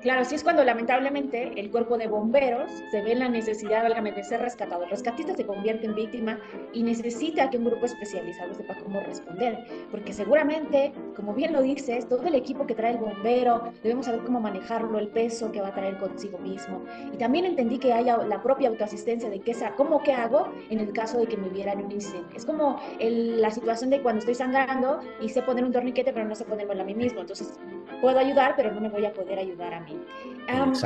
Claro, 0.00 0.24
sí 0.24 0.36
es 0.36 0.44
cuando 0.44 0.62
lamentablemente 0.62 1.58
el 1.60 1.70
cuerpo 1.72 1.98
de 1.98 2.06
bomberos 2.06 2.70
se 2.92 3.02
ve 3.02 3.12
en 3.12 3.18
la 3.18 3.28
necesidad, 3.28 3.82
válgame, 3.82 4.12
de 4.12 4.22
ser 4.22 4.40
rescatado. 4.40 4.84
El 4.84 4.90
rescatista 4.90 5.34
se 5.34 5.44
convierte 5.44 5.86
en 5.86 5.96
víctima 5.96 6.38
y 6.72 6.84
necesita 6.84 7.50
que 7.50 7.58
un 7.58 7.64
grupo 7.64 7.84
especializado 7.86 8.54
sepa 8.54 8.76
cómo 8.76 9.00
responder, 9.00 9.58
porque 9.90 10.12
seguramente, 10.12 10.92
como 11.16 11.34
bien 11.34 11.52
lo 11.52 11.62
dices, 11.62 12.08
todo 12.08 12.26
el 12.28 12.36
equipo 12.36 12.64
que 12.64 12.76
trae 12.76 12.92
el 12.92 12.98
bombero, 12.98 13.72
debemos 13.82 14.06
saber 14.06 14.20
cómo 14.22 14.38
manejarlo, 14.38 14.98
el 14.98 15.08
peso 15.08 15.50
que 15.50 15.60
va 15.60 15.68
a 15.68 15.74
traer 15.74 15.98
consigo 15.98 16.38
mismo. 16.38 16.84
Y 17.12 17.16
también 17.16 17.44
entendí 17.44 17.78
que 17.78 17.92
haya 17.92 18.18
la 18.18 18.40
propia 18.40 18.68
autoasistencia 18.68 19.28
de 19.28 19.40
qué, 19.40 19.52
cómo 19.76 20.00
qué 20.04 20.12
hago 20.12 20.52
en 20.70 20.78
el 20.78 20.92
caso 20.92 21.18
de 21.18 21.26
que 21.26 21.36
me 21.36 21.48
hubiera 21.48 21.72
un 21.74 21.90
incidente. 21.90 22.36
Es 22.36 22.46
como 22.46 22.80
la 23.00 23.50
situación 23.50 23.90
de 23.90 24.00
cuando 24.00 24.20
estoy 24.20 24.36
sangrando 24.36 25.00
y 25.20 25.28
sé 25.28 25.42
poner 25.42 25.64
un 25.64 25.72
torniquete, 25.72 26.12
pero 26.12 26.24
no 26.24 26.36
sé 26.36 26.44
ponerlo 26.44 26.80
a 26.80 26.84
mí 26.84 26.94
mismo. 26.94 27.20
Entonces, 27.20 27.58
puedo 28.00 28.18
ayudar, 28.18 28.54
pero 28.56 28.72
no 28.72 28.80
me 28.80 28.88
voy 28.88 29.04
a 29.04 29.12
poder 29.12 29.38
ayudar 29.38 29.74
a 29.74 29.80
mí. 29.80 30.00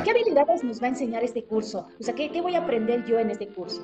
¿Qué 0.03 0.11
habilidades 0.11 0.63
nos 0.63 0.81
va 0.81 0.87
a 0.87 0.89
enseñar 0.89 1.23
este 1.23 1.43
curso? 1.43 1.87
O 1.99 2.03
sea, 2.03 2.13
¿qué, 2.13 2.29
¿qué 2.29 2.41
voy 2.41 2.55
a 2.55 2.59
aprender 2.59 3.05
yo 3.05 3.19
en 3.19 3.31
este 3.31 3.47
curso? 3.47 3.81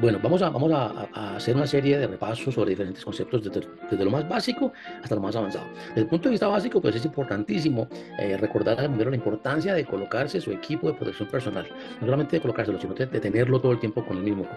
Bueno, 0.00 0.18
vamos 0.20 0.42
a, 0.42 0.50
vamos 0.50 0.72
a, 0.72 1.36
hacer 1.36 1.54
una 1.54 1.68
serie 1.68 1.96
de 1.96 2.08
repasos 2.08 2.52
sobre 2.52 2.70
diferentes 2.70 3.04
conceptos, 3.04 3.44
desde, 3.44 4.04
lo 4.04 4.10
más 4.10 4.28
básico 4.28 4.72
hasta 5.00 5.14
lo 5.14 5.20
más 5.20 5.36
avanzado. 5.36 5.66
Desde 5.90 6.00
el 6.00 6.08
punto 6.08 6.28
de 6.28 6.32
vista 6.32 6.48
básico, 6.48 6.80
pues 6.80 6.96
es 6.96 7.04
importantísimo 7.04 7.88
eh, 8.18 8.36
recordar 8.36 8.80
al 8.80 8.88
bombero 8.88 9.10
la 9.10 9.16
importancia 9.16 9.72
de 9.72 9.84
colocarse 9.84 10.40
su 10.40 10.50
equipo 10.50 10.88
de 10.88 10.94
protección 10.94 11.28
personal. 11.28 11.68
No 12.00 12.06
solamente 12.06 12.36
de 12.36 12.42
colocárselo, 12.42 12.80
sino 12.80 12.92
de, 12.94 13.06
tenerlo 13.06 13.60
todo 13.60 13.70
el 13.70 13.78
tiempo 13.78 14.04
con 14.04 14.16
el 14.16 14.24
mismo, 14.24 14.48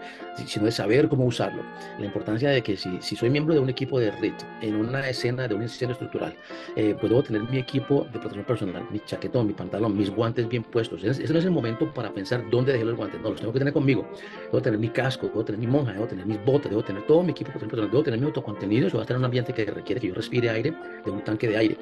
sino 0.43 0.65
de 0.65 0.71
saber 0.71 1.07
cómo 1.07 1.25
usarlo. 1.25 1.61
La 1.99 2.05
importancia 2.05 2.49
de 2.49 2.63
que 2.63 2.75
si, 2.75 2.99
si 2.99 3.15
soy 3.15 3.29
miembro 3.29 3.53
de 3.53 3.59
un 3.59 3.69
equipo 3.69 3.99
de 3.99 4.09
RIT 4.09 4.35
en 4.61 4.75
una 4.75 5.07
escena 5.07 5.47
de 5.47 5.53
un 5.53 5.61
incendio 5.61 5.93
estructural, 5.93 6.33
eh, 6.75 6.95
pues 6.99 7.11
debo 7.11 7.21
tener 7.21 7.43
mi 7.43 7.59
equipo 7.59 8.05
de 8.05 8.19
protección 8.19 8.45
personal, 8.45 8.87
mi 8.89 8.99
chaquetón, 9.05 9.45
mi 9.45 9.53
pantalón, 9.53 9.95
mis 9.95 10.09
guantes 10.09 10.49
bien 10.49 10.63
puestos. 10.63 11.03
Ese 11.03 11.31
no 11.31 11.37
es 11.37 11.45
el 11.45 11.51
momento 11.51 11.93
para 11.93 12.11
pensar 12.11 12.43
dónde 12.49 12.73
dejé 12.73 12.85
los 12.85 12.97
guantes. 12.97 13.21
No, 13.21 13.29
los 13.29 13.39
tengo 13.39 13.53
que 13.53 13.59
tener 13.59 13.73
conmigo. 13.73 14.07
Debo 14.45 14.61
tener 14.63 14.79
mi 14.79 14.89
casco 14.89 15.26
debo 15.29 15.45
tener 15.45 15.59
mi 15.59 15.67
monja, 15.67 15.93
debo 15.93 16.07
tener 16.07 16.25
mis 16.25 16.43
botas, 16.43 16.69
debo 16.69 16.83
tener 16.83 17.03
todo 17.03 17.23
mi 17.23 17.31
equipo, 17.31 17.51
debo 17.59 18.03
tener 18.03 18.19
mi 18.19 18.25
autocontenido, 18.25 18.87
eso 18.87 18.97
va 18.97 19.01
a 19.01 19.05
estar 19.05 19.15
en 19.15 19.19
un 19.19 19.25
ambiente 19.25 19.53
que 19.53 19.65
requiere 19.65 20.01
que 20.01 20.07
yo 20.07 20.13
respire 20.13 20.49
aire 20.49 20.73
de 21.05 21.11
un 21.11 21.21
tanque 21.21 21.47
de 21.47 21.57
aire 21.57 21.77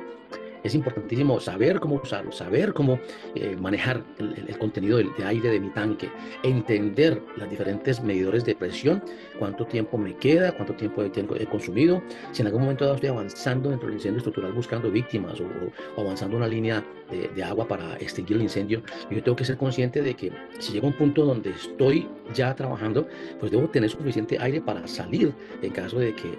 es 0.66 0.74
importantísimo 0.74 1.40
saber 1.40 1.80
cómo 1.80 1.96
usarlo, 1.96 2.32
saber 2.32 2.74
cómo 2.74 3.00
eh, 3.36 3.56
manejar 3.60 4.04
el, 4.18 4.58
contenido 4.58 4.98
de, 4.98 5.24
aire 5.24 5.50
de 5.50 5.60
mi 5.60 5.70
tanque, 5.70 6.10
entender 6.42 7.22
las 7.38 7.50
diferentes 7.50 8.02
medidores 8.02 8.44
de 8.46 8.56
presión, 8.56 9.04
cuánto 9.38 9.68
tiempo 9.68 9.98
me 9.98 10.16
queda, 10.16 10.54
cuánto 10.54 10.74
tiempo 10.74 11.04
he, 11.04 11.46
consumido, 11.46 12.02
si 12.32 12.42
en 12.42 12.48
algún 12.48 12.64
momento 12.64 12.92
estoy 12.92 13.10
avanzando 13.10 13.70
dentro 13.70 13.88
del 13.88 13.98
incendio 13.98 14.18
estructural 14.18 14.54
buscando 14.54 14.90
víctimas 14.90 15.40
o, 15.40 16.02
avanzando 16.02 16.36
una 16.36 16.48
línea 16.48 16.84
de, 17.12 17.44
agua 17.44 17.68
para 17.68 17.94
extinguir 17.98 18.38
el 18.38 18.44
incendio, 18.44 18.82
yo 19.12 19.22
tengo 19.22 19.36
que 19.36 19.46
ser 19.46 19.58
consciente 19.58 20.02
de 20.02 20.16
que 20.16 20.32
si 20.58 20.74
llega 20.74 20.88
un 20.88 20.94
punto 20.94 21.26
donde 21.26 21.52
estoy 21.52 22.08
ya 22.34 22.56
trabajando, 22.56 23.08
pues 23.40 23.52
debo 23.52 23.70
tener 23.70 23.92
suficiente 23.92 24.36
aire 24.40 24.60
para 24.62 24.88
salir 24.88 25.32
en 25.62 25.72
caso 25.72 26.00
de 26.00 26.16
que, 26.16 26.36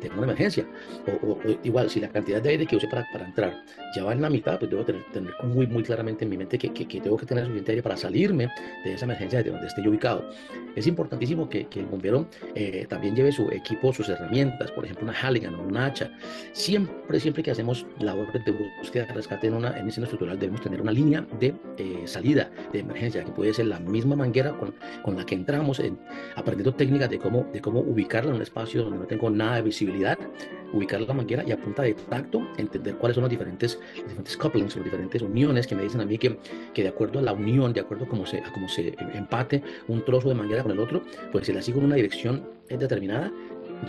tenga 0.00 0.16
una 0.16 0.24
emergencia. 0.24 0.66
O, 1.22 1.38
igual, 1.62 1.88
si 1.88 2.00
la 2.00 2.08
cantidad 2.08 2.42
de 2.42 2.50
aire 2.50 2.66
que 2.66 2.74
use 2.74 2.88
para, 2.88 3.06
para 3.12 3.26
entrar 3.26 3.64
ya 3.94 4.04
va 4.04 4.12
en 4.12 4.22
la 4.22 4.30
mitad, 4.30 4.58
pues 4.58 4.70
debo 4.70 4.84
tener, 4.84 5.02
muy, 5.44 5.66
muy 5.66 5.82
claramente 5.82 6.24
en 6.24 6.30
mi 6.30 6.36
mente 6.36 6.58
que, 6.58 6.72
que, 6.72 7.00
tengo 7.00 7.16
que 7.16 7.26
tener 7.26 7.44
suficiente 7.44 7.72
aire 7.72 7.82
para 7.82 7.96
salirme 7.96 8.48
de 8.84 8.94
esa 8.94 9.04
emergencia 9.04 9.42
de 9.42 9.50
donde 9.50 9.66
esté 9.66 9.82
yo 9.82 9.90
ubicado. 9.90 10.28
Es 10.76 10.86
importantísimo 10.86 11.48
que, 11.48 11.66
que 11.66 11.80
el 11.80 11.86
bombero 11.86 12.28
eh, 12.54 12.86
también 12.88 13.16
lleve 13.16 13.32
su 13.32 13.50
equipo, 13.50 13.92
sus 13.92 14.08
herramientas, 14.08 14.70
por 14.72 14.84
ejemplo, 14.84 15.04
una 15.04 15.14
Halligan 15.14 15.54
o 15.54 15.62
una 15.62 15.86
hacha. 15.86 16.10
Siempre, 16.52 17.18
siempre 17.20 17.42
que 17.42 17.50
hacemos 17.50 17.86
labor 17.98 18.32
de 18.32 18.52
búsqueda 18.80 19.06
rescate 19.14 19.48
en 19.48 19.54
una 19.54 19.78
emisión 19.78 20.04
estructural, 20.04 20.38
debemos 20.38 20.60
tener 20.60 20.80
una 20.80 20.92
línea 20.92 21.26
de 21.40 21.54
eh, 21.78 22.02
salida 22.06 22.50
de 22.72 22.80
emergencia, 22.80 23.24
que 23.24 23.32
puede 23.32 23.54
ser 23.54 23.66
la 23.66 23.80
misma 23.80 24.16
manguera 24.16 24.52
con, 24.52 24.74
con 25.02 25.16
la 25.16 25.24
que 25.24 25.34
entramos, 25.34 25.80
en, 25.80 25.98
aprendiendo 26.36 26.74
técnicas 26.74 27.10
de 27.10 27.18
cómo, 27.18 27.48
de 27.52 27.60
cómo 27.60 27.80
ubicarla 27.80 28.30
en 28.30 28.36
un 28.36 28.42
espacio 28.42 28.82
donde 28.82 28.98
no 28.98 29.06
tengo 29.06 29.30
nada 29.30 29.56
de 29.56 29.62
visibilidad, 29.62 30.18
ubicar 30.72 31.00
la 31.00 31.14
manguera 31.14 31.44
y 31.46 31.52
a 31.52 31.56
punta 31.56 31.82
de 31.82 31.94
tacto 31.94 32.46
entender 32.56 32.96
cuáles 32.96 33.14
son 33.14 33.22
los 33.22 33.30
diferentes, 33.30 33.78
diferentes 33.94 34.36
couplings, 34.36 34.76
las 34.76 34.84
diferentes 34.84 35.22
uniones 35.22 35.66
que 35.66 35.74
me 35.74 35.82
dicen 35.82 36.00
a 36.00 36.06
mí 36.06 36.18
que, 36.18 36.38
que 36.74 36.82
de 36.82 36.88
acuerdo 36.88 37.18
a 37.18 37.22
la 37.22 37.32
unión, 37.32 37.72
de 37.72 37.80
acuerdo 37.80 38.04
a 38.04 38.08
cómo 38.08 38.26
se, 38.26 38.38
a 38.38 38.52
cómo 38.52 38.68
se 38.68 38.94
empate 39.14 39.62
un 39.88 40.04
trozo 40.04 40.28
de 40.28 40.34
manguera 40.34 40.62
con 40.62 40.72
el 40.72 40.78
otro, 40.78 41.02
pues 41.32 41.46
si 41.46 41.52
la 41.52 41.62
sigo 41.62 41.78
en 41.78 41.86
una 41.86 41.96
dirección 41.96 42.46
determinada, 42.68 43.32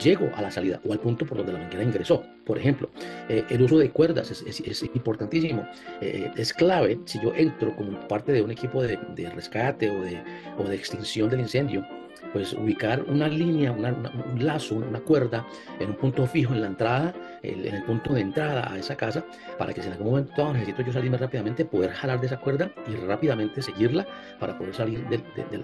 llego 0.02 0.30
a 0.36 0.42
la 0.42 0.52
salida 0.52 0.80
o 0.86 0.94
al 0.94 1.00
punto 1.00 1.26
por 1.26 1.38
donde 1.38 1.54
la 1.54 1.60
manguera 1.60 1.84
ingresó. 1.84 2.24
Por 2.46 2.58
ejemplo, 2.58 2.90
eh, 3.28 3.44
el 3.50 3.62
uso 3.62 3.78
de 3.78 3.90
cuerdas 3.90 4.32
es, 4.32 4.62
es, 4.62 4.84
importantísimo. 4.84 5.68
Eh, 6.02 6.32
es 6.36 6.54
clave 6.54 7.00
si 7.06 7.22
yo 7.22 7.34
entro 7.36 7.76
como 7.76 8.00
parte 8.08 8.32
de 8.32 8.42
un 8.42 8.52
equipo 8.52 8.82
de, 8.82 9.00
de 9.16 9.30
rescate 9.30 9.90
o 9.90 10.02
de, 10.02 10.22
o 10.58 10.64
de 10.64 10.76
extinción 10.76 11.30
del 11.30 11.42
incendio 11.42 11.86
pues 12.34 12.54
ubicar 12.54 13.04
una 13.08 13.28
línea, 13.28 13.72
un 13.72 14.44
lazo, 14.44 14.76
una 14.76 15.00
cuerda 15.00 15.46
en 15.80 15.90
un 15.90 15.96
punto 15.96 16.26
fijo 16.28 16.54
en 16.54 16.62
la 16.62 16.68
entrada, 16.68 17.14
en 17.44 17.74
el 17.74 17.84
punto 17.84 18.14
de 18.14 18.22
entrada 18.22 18.72
a 18.72 18.78
esa 18.78 18.96
casa, 18.96 19.26
para 19.58 19.74
que 19.74 19.82
si 19.82 19.88
en 19.88 19.94
algún 19.94 20.12
momento 20.12 20.54
necesito 20.54 20.82
yo 20.82 20.94
salirme 20.94 21.18
rápidamente, 21.18 21.66
poder 21.66 21.92
jalar 21.92 22.20
de 22.20 22.28
esa 22.28 22.40
cuerda 22.40 22.72
y 22.88 22.96
rápidamente 22.96 23.62
seguirla 23.62 24.06
para 24.40 24.58
poder 24.58 24.74
salir 24.76 25.08
de, 25.08 25.20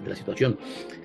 la 0.06 0.16
situación. 0.16 0.58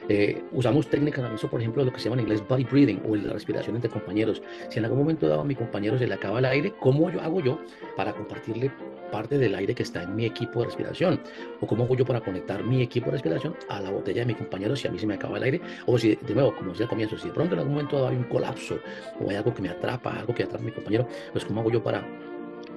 Eh, 0.09 0.43
usamos 0.51 0.87
técnicas 0.89 1.23
de 1.23 1.47
por 1.47 1.59
ejemplo, 1.59 1.83
lo 1.83 1.91
que 1.91 1.99
se 1.99 2.05
llama 2.05 2.21
en 2.21 2.27
inglés 2.27 2.43
body 2.47 2.63
breathing 2.63 3.01
o 3.07 3.15
la 3.15 3.33
respiración 3.33 3.75
entre 3.75 3.89
compañeros. 3.89 4.41
Si 4.69 4.79
en 4.79 4.85
algún 4.85 4.99
momento 4.99 5.27
dado 5.27 5.41
a 5.41 5.45
mi 5.45 5.55
compañero 5.55 5.97
se 5.97 6.07
le 6.07 6.13
acaba 6.13 6.39
el 6.39 6.45
aire, 6.45 6.73
¿cómo 6.79 7.09
yo 7.09 7.21
hago 7.21 7.41
yo 7.41 7.59
para 7.95 8.13
compartirle 8.13 8.71
parte 9.11 9.37
del 9.37 9.53
aire 9.55 9.75
que 9.75 9.83
está 9.83 10.03
en 10.03 10.15
mi 10.15 10.25
equipo 10.25 10.59
de 10.59 10.65
respiración? 10.67 11.19
¿O 11.59 11.67
cómo 11.67 11.83
hago 11.83 11.95
yo 11.95 12.05
para 12.05 12.21
conectar 12.21 12.63
mi 12.63 12.81
equipo 12.81 13.07
de 13.07 13.13
respiración 13.13 13.55
a 13.69 13.81
la 13.81 13.89
botella 13.89 14.21
de 14.21 14.27
mi 14.27 14.35
compañero 14.35 14.75
si 14.75 14.87
a 14.87 14.91
mí 14.91 14.97
se 14.97 15.05
me 15.05 15.15
acaba 15.15 15.37
el 15.37 15.43
aire? 15.43 15.50
O 15.85 15.97
si, 15.97 16.15
de 16.15 16.33
nuevo, 16.33 16.55
como 16.55 16.71
decía 16.71 16.87
comienzo, 16.87 17.17
si 17.17 17.27
de 17.27 17.33
pronto 17.33 17.55
en 17.55 17.59
algún 17.59 17.73
momento 17.73 18.07
hay 18.07 18.15
un 18.15 18.23
colapso 18.25 18.79
o 19.19 19.29
hay 19.29 19.35
algo 19.35 19.53
que 19.53 19.61
me 19.61 19.69
atrapa, 19.69 20.11
algo 20.19 20.33
que 20.33 20.43
atrapa 20.43 20.63
a 20.63 20.65
mi 20.65 20.71
compañero, 20.71 21.07
pues 21.31 21.43
cómo 21.45 21.61
hago 21.61 21.71
yo 21.71 21.83
para 21.83 22.05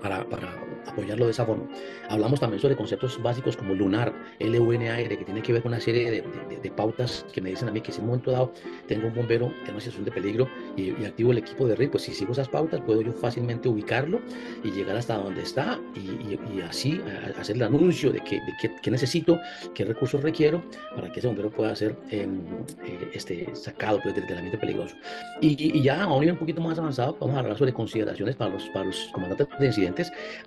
para, 0.04 0.28
para, 0.28 0.52
apoyarlo 0.86 1.24
de 1.24 1.30
esa 1.30 1.46
forma. 1.46 1.64
Hablamos 2.10 2.38
también 2.38 2.60
sobre 2.60 2.76
conceptos 2.76 3.20
básicos 3.22 3.56
como 3.56 3.74
lunar, 3.74 4.12
LUNAR, 4.38 5.08
que 5.08 5.24
tiene 5.24 5.40
que 5.40 5.54
ver 5.54 5.62
con 5.62 5.72
una 5.72 5.80
serie 5.80 6.10
de, 6.10 6.22
de, 6.62 6.70
pautas 6.70 7.24
que 7.32 7.40
me 7.40 7.48
dicen 7.48 7.70
a 7.70 7.72
mí 7.72 7.80
que 7.80 7.90
si 7.90 7.98
en 7.98 8.04
un 8.04 8.08
momento 8.08 8.30
dado 8.30 8.52
tengo 8.86 9.06
un 9.06 9.14
bombero 9.14 9.46
en 9.64 9.70
una 9.70 9.80
situación 9.80 10.04
de 10.04 10.12
peligro 10.12 10.46
y, 10.76 10.90
activo 11.06 11.32
el 11.32 11.38
equipo 11.38 11.66
de 11.66 11.74
RIP, 11.74 11.92
pues 11.92 12.02
si 12.02 12.12
sigo 12.12 12.32
esas 12.32 12.50
pautas 12.50 12.82
puedo 12.82 13.00
yo 13.00 13.12
fácilmente 13.14 13.66
ubicarlo 13.66 14.20
y 14.62 14.72
llegar 14.72 14.96
hasta 14.96 15.16
donde 15.16 15.40
está 15.42 15.80
y, 15.94 16.34
y, 16.34 16.60
así 16.60 17.00
hacer 17.38 17.56
el 17.56 17.62
anuncio 17.62 18.12
de 18.12 18.20
qué 18.20 18.40
que, 18.82 18.90
necesito, 18.90 19.40
qué 19.74 19.86
recursos 19.86 20.22
requiero 20.22 20.62
para 20.94 21.10
que 21.10 21.20
ese 21.20 21.28
bombero 21.28 21.50
pueda 21.50 21.74
ser 21.74 21.96
em, 22.10 22.40
eh, 22.84 23.10
este, 23.14 23.48
sacado 23.54 24.00
pues, 24.02 24.14
del, 24.14 24.24
ambiente 24.24 24.58
peligroso. 24.58 24.96
Y, 25.40 25.82
ya 25.82 26.02
a 26.02 26.12
un 26.12 26.20
nivel 26.20 26.34
un 26.34 26.38
poquito 26.38 26.60
más 26.60 26.78
avanzado 26.78 27.16
vamos 27.20 27.36
a 27.36 27.40
hablar 27.40 27.56
sobre 27.56 27.72
consideraciones 27.72 28.36
para 28.36 28.50
los, 28.50 28.68
para 28.70 28.86
los 28.86 29.08
comandantes 29.12 29.48
de 29.58 29.66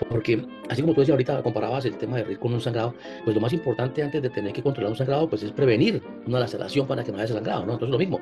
porque 0.10 0.46
así 0.70 0.82
como 0.82 0.94
tú 0.94 1.02
decías 1.02 1.14
ahorita, 1.14 1.44
comparabas 1.44 1.86
el 1.86 1.98
tema 1.98 2.18
de 2.18 2.24
RIR 2.24 2.40
con 2.40 2.54
un 2.54 2.62
sangrado, 2.62 2.94
pues 3.24 3.36
lo 3.36 3.42
más 3.42 3.54
importante 3.54 4.04
antes 4.04 4.22
de 4.22 4.30
tener 4.30 4.54
que 4.54 4.62
controlar 4.62 4.92
un 4.92 4.98
sangrado, 4.98 5.30
pues 5.30 5.44
es 5.44 5.52
prevenir 5.52 6.02
una 6.26 6.40
laceración 6.40 6.88
para 6.88 7.04
que 7.04 7.12
no 7.12 7.18
haya 7.18 7.28
sangrado, 7.28 7.66
¿no? 7.66 7.74
Entonces 7.74 7.92
lo 7.92 8.00
mismo, 8.00 8.22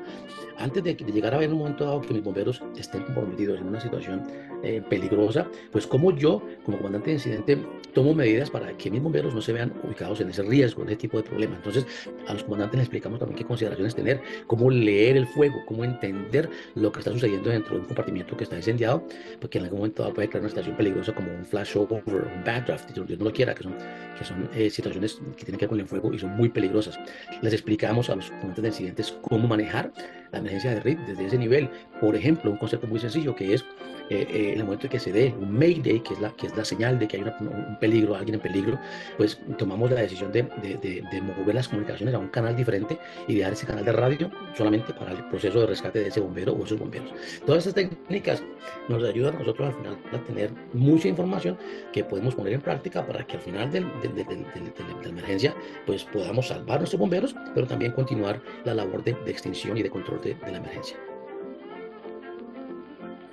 antes 0.58 0.82
de, 0.82 0.94
llegar 0.94 1.34
a 1.34 1.38
ver 1.38 1.50
un 1.50 1.58
momento 1.58 1.84
dado 1.84 2.00
que 2.00 2.12
mis 2.12 2.22
bomberos 2.22 2.62
estén 2.76 3.02
comprometidos 3.02 3.60
en 3.60 3.68
una 3.68 3.80
situación 3.80 4.22
eh, 4.62 4.82
peligrosa, 4.88 5.46
pues 5.72 5.86
como 5.86 6.14
yo, 6.16 6.42
como 6.64 6.78
comandante 6.78 7.10
de 7.10 7.14
incidente, 7.14 7.58
tomo 7.92 8.14
medidas 8.14 8.50
para 8.50 8.76
que 8.76 8.90
mis 8.90 9.02
bomberos 9.02 9.34
no 9.34 9.40
se 9.40 9.52
vean 9.52 9.72
ubicados 9.82 10.20
en 10.20 10.30
ese 10.30 10.42
riesgo, 10.42 10.82
en 10.82 10.88
ese 10.88 10.96
tipo 10.96 11.16
de 11.16 11.22
problema. 11.22 11.56
Entonces, 11.56 11.86
a 12.26 12.32
los 12.32 12.44
comandantes 12.44 12.78
les 12.78 12.84
explicamos 12.84 13.18
también 13.18 13.38
qué 13.38 13.44
consideraciones 13.44 13.94
tener, 13.94 14.20
cómo 14.46 14.70
leer 14.70 15.16
el 15.16 15.26
fuego, 15.26 15.56
cómo 15.66 15.84
entender 15.84 16.50
lo 16.74 16.92
que 16.92 17.00
está 17.00 17.12
sucediendo 17.12 17.50
dentro 17.50 17.74
de 17.74 17.80
un 17.80 17.86
compartimiento 17.86 18.36
que 18.36 18.44
está 18.44 18.56
incendiado, 18.56 19.02
porque 19.40 19.58
en 19.58 19.64
algún 19.64 19.78
momento 19.80 20.12
puede 20.12 20.28
crear 20.28 20.42
una 20.42 20.50
situación 20.50 20.76
peligrosa 20.76 21.14
como 21.16 21.32
un 21.32 21.44
flashover, 21.44 22.04
un 22.06 22.44
backdraft, 22.44 22.92
Dios 22.92 23.18
no 23.18 23.24
lo 23.24 23.32
quiera, 23.32 23.54
que 23.54 23.64
son, 23.64 23.74
que 24.16 24.24
son 24.24 24.48
eh, 24.54 24.70
situaciones 24.70 25.18
que 25.36 25.44
tienen 25.44 25.58
que 25.58 25.66
ver 25.66 25.70
con 25.70 25.80
el 25.80 25.86
fuego 25.86 26.12
y 26.14 26.18
son 26.18 26.36
muy 26.36 26.48
peligrosas. 26.48 26.96
Les 27.42 27.52
explicamos 27.52 28.08
a 28.10 28.14
los 28.14 28.30
comandantes 28.30 28.62
de 28.62 28.68
incidentes 28.68 29.18
cómo 29.22 29.48
manejar 29.48 29.92
la 30.32 30.38
emergencia 30.38 30.70
de 30.70 30.80
RIT 30.80 30.98
desde 31.00 31.26
ese 31.26 31.38
nivel. 31.38 31.68
Por 32.00 32.14
ejemplo, 32.14 32.50
un 32.50 32.58
concepto 32.58 32.86
muy 32.86 33.00
sencillo 33.00 33.34
que 33.34 33.54
es 33.54 33.64
eh, 34.08 34.26
eh, 34.30 34.52
en 34.52 34.60
el 34.60 34.64
momento 34.64 34.86
en 34.86 34.90
que 34.90 35.00
se 35.00 35.10
dé 35.10 35.34
un 35.36 35.50
Mayday, 35.58 36.00
que 36.00 36.14
es 36.14 36.20
la, 36.20 36.30
que 36.30 36.46
es 36.46 36.56
la 36.56 36.64
señal 36.64 36.98
de 36.98 37.08
que 37.08 37.16
hay 37.16 37.24
un 37.24 37.76
peligro, 37.80 38.14
alguien 38.14 38.36
en 38.36 38.40
peligro, 38.40 38.78
pues 39.16 39.40
tomamos 39.58 39.90
la 39.90 40.00
decisión 40.00 40.30
de, 40.30 40.42
de, 40.62 41.02
de, 41.10 41.20
mover 41.20 41.54
las 41.54 41.66
comunicaciones 41.66 42.14
a 42.14 42.18
un 42.18 42.28
canal 42.28 42.54
diferente 42.54 42.98
y 43.26 43.34
de 43.34 43.42
dar 43.42 43.52
ese 43.52 43.66
canal 43.66 43.84
de 43.84 43.92
radio 43.92 44.30
solamente 44.54 44.92
para 44.92 45.12
el 45.12 45.24
proceso 45.24 45.60
de 45.60 45.66
rescate 45.66 46.00
de 46.00 46.08
ese 46.08 46.20
bombero 46.20 46.52
o 46.52 46.64
esos 46.64 46.78
bomberos. 46.78 47.12
Todas 47.44 47.66
estas 47.66 47.88
técnicas 47.88 48.42
nos 48.88 49.02
ayudan 49.02 49.36
a 49.36 49.38
nosotros 49.40 49.68
al 49.68 49.74
final 49.74 49.98
a 50.12 50.24
tener 50.24 50.50
mucha 50.96 51.08
información 51.08 51.58
que 51.92 52.02
podemos 52.02 52.34
poner 52.34 52.54
en 52.54 52.62
práctica 52.62 53.06
para 53.06 53.26
que 53.26 53.36
al 53.36 53.42
final 53.42 53.70
de 53.70 53.80
la 53.82 55.08
emergencia 55.08 55.54
pues 55.84 56.04
podamos 56.04 56.48
salvar 56.48 56.78
nuestros 56.78 56.98
bomberos, 56.98 57.36
pero 57.54 57.66
también 57.66 57.92
continuar 57.92 58.40
la 58.64 58.72
labor 58.72 59.04
de, 59.04 59.10
extinción 59.26 59.76
y 59.76 59.82
de 59.82 59.90
control 59.90 60.22
de 60.22 60.36
la 60.50 60.56
emergencia. 60.56 60.96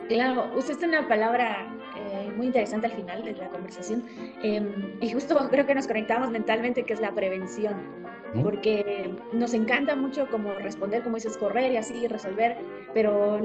Claro, 0.09 0.51
usaste 0.57 0.85
una 0.85 1.07
palabra 1.07 1.65
eh, 1.95 2.31
muy 2.35 2.47
interesante 2.47 2.87
al 2.87 2.93
final 2.93 3.23
de 3.23 3.33
la 3.33 3.47
conversación 3.47 4.03
em, 4.43 4.97
y 4.99 5.13
justo 5.13 5.37
creo 5.49 5.65
que 5.65 5.73
nos 5.73 5.87
conectamos 5.87 6.29
mentalmente, 6.31 6.83
que 6.83 6.93
es 6.93 6.99
la 6.99 7.13
prevención, 7.13 7.73
porque 8.43 9.13
nos 9.31 9.53
encanta 9.53 9.95
mucho 9.95 10.27
como 10.27 10.53
responder, 10.55 11.03
como 11.03 11.15
dices, 11.15 11.37
correr 11.37 11.71
y 11.71 11.77
así 11.77 12.07
resolver, 12.07 12.57
pero 12.93 13.39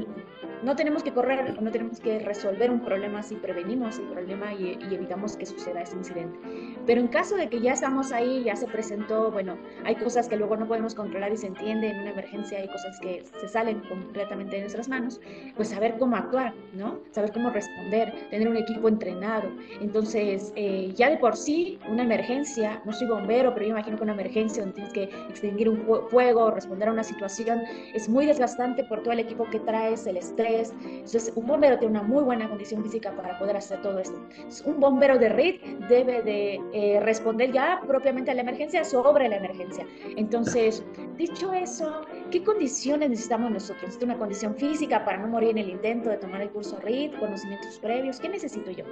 no 0.62 0.76
tenemos 0.76 1.02
que 1.02 1.12
correr, 1.12 1.60
no 1.60 1.70
tenemos 1.70 2.00
que 2.00 2.18
resolver 2.20 2.70
un 2.70 2.80
problema 2.80 3.22
si 3.22 3.36
prevenimos 3.36 3.98
el 3.98 4.06
problema 4.06 4.52
y, 4.52 4.78
evitamos 4.90 5.36
que 5.36 5.46
suceda 5.46 5.82
ese 5.82 5.96
incidente. 5.96 6.38
Pero 6.86 7.00
en 7.00 7.08
caso 7.08 7.36
de 7.36 7.48
que 7.48 7.60
ya 7.60 7.72
estamos 7.72 8.12
ahí, 8.12 8.42
ya 8.44 8.56
se 8.56 8.66
presentó, 8.66 9.30
bueno, 9.30 9.56
hay 9.84 9.94
cosas 9.96 10.28
que 10.28 10.36
luego 10.36 10.56
no 10.56 10.66
podemos 10.66 10.94
controlar 10.94 11.32
y 11.32 11.36
se 11.36 11.46
entiende 11.46 11.88
en 11.88 12.00
una 12.00 12.10
emergencia, 12.10 12.58
hay 12.58 12.68
cosas 12.68 12.98
que 13.00 13.24
se 13.40 13.48
salen 13.48 13.80
completamente 13.88 14.56
de 14.56 14.62
nuestras 14.62 14.88
manos, 14.88 15.20
pues 15.56 15.68
saber 15.68 15.96
cómo 15.98 16.16
actuar, 16.16 16.54
¿no? 16.74 17.00
Saber 17.10 17.32
cómo 17.32 17.50
responder, 17.50 18.12
tener 18.30 18.48
un 18.48 18.56
equipo 18.56 18.88
entrenado. 18.88 19.50
Entonces, 19.80 20.52
eh, 20.56 20.92
ya 20.94 21.10
de 21.10 21.18
por 21.18 21.36
sí, 21.36 21.78
una 21.88 22.02
emergencia, 22.02 22.82
no 22.84 22.92
soy 22.92 23.06
bombero, 23.06 23.52
pero 23.54 23.66
yo 23.66 23.72
imagino 23.72 23.96
que 23.96 24.02
una 24.02 24.14
emergencia 24.14 24.62
donde 24.62 24.74
tienes 24.74 24.92
que 24.92 25.04
extinguir 25.28 25.68
un 25.68 25.84
fuego, 26.08 26.50
responder 26.50 26.88
a 26.88 26.92
una 26.92 27.04
situación, 27.04 27.62
es 27.94 28.08
muy 28.08 28.26
desgastante 28.26 28.84
por 28.84 29.02
todo 29.02 29.12
el 29.12 29.20
equipo 29.20 29.44
que 29.50 29.60
traes, 29.60 30.06
el 30.06 30.16
estrés 30.16 30.47
entonces, 30.48 31.32
un 31.34 31.46
bombero 31.46 31.78
tiene 31.78 31.98
una 31.98 32.06
muy 32.06 32.22
buena 32.22 32.48
condición 32.48 32.82
física 32.82 33.12
para 33.12 33.38
poder 33.38 33.56
hacer 33.56 33.80
todo 33.82 33.98
esto. 33.98 34.18
un 34.64 34.80
bombero 34.80 35.18
de 35.18 35.28
RIT 35.28 35.62
debe 35.88 36.22
de 36.22 36.60
eh, 36.72 37.00
responder 37.00 37.52
ya 37.52 37.80
propiamente 37.86 38.30
a 38.30 38.34
la 38.34 38.42
emergencia 38.42 38.84
sobre 38.84 39.28
la 39.28 39.36
emergencia. 39.36 39.86
Entonces, 40.16 40.84
dicho 41.16 41.52
eso, 41.52 42.02
¿qué 42.30 42.42
condiciones 42.42 43.10
necesitamos 43.10 43.50
nosotros? 43.50 43.82
Necesito 43.82 44.06
una 44.06 44.18
condición 44.18 44.54
física 44.56 45.04
para 45.04 45.18
no 45.18 45.28
morir 45.28 45.50
en 45.50 45.58
el 45.58 45.70
intento 45.70 46.10
de 46.10 46.16
tomar 46.16 46.42
el 46.42 46.50
curso 46.50 46.78
RIT, 46.80 47.18
conocimientos 47.18 47.78
previos. 47.78 48.20
¿Qué 48.20 48.28
necesito 48.28 48.70
yo? 48.70 48.84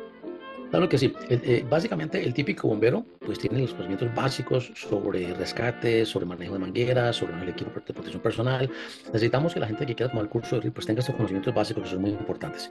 Claro 0.76 0.90
que 0.90 0.98
sí. 0.98 1.10
Eh, 1.30 1.64
básicamente 1.66 2.22
el 2.22 2.34
típico 2.34 2.68
bombero 2.68 3.02
pues 3.24 3.38
tiene 3.38 3.60
los 3.60 3.70
conocimientos 3.70 4.14
básicos 4.14 4.70
sobre 4.74 5.32
rescate, 5.32 6.04
sobre 6.04 6.26
manejo 6.26 6.52
de 6.52 6.58
mangueras, 6.58 7.16
sobre 7.16 7.32
el 7.42 7.48
equipo 7.48 7.70
de 7.70 7.94
protección 7.94 8.20
personal. 8.20 8.70
Necesitamos 9.06 9.54
que 9.54 9.60
la 9.60 9.68
gente 9.68 9.86
que 9.86 9.94
quiera 9.94 10.10
tomar 10.10 10.24
el 10.24 10.30
curso 10.30 10.60
de 10.60 10.70
pues 10.70 10.84
tenga 10.84 11.00
estos 11.00 11.14
conocimientos 11.14 11.54
básicos 11.54 11.84
que 11.84 11.88
son 11.88 12.02
muy 12.02 12.10
importantes. 12.10 12.70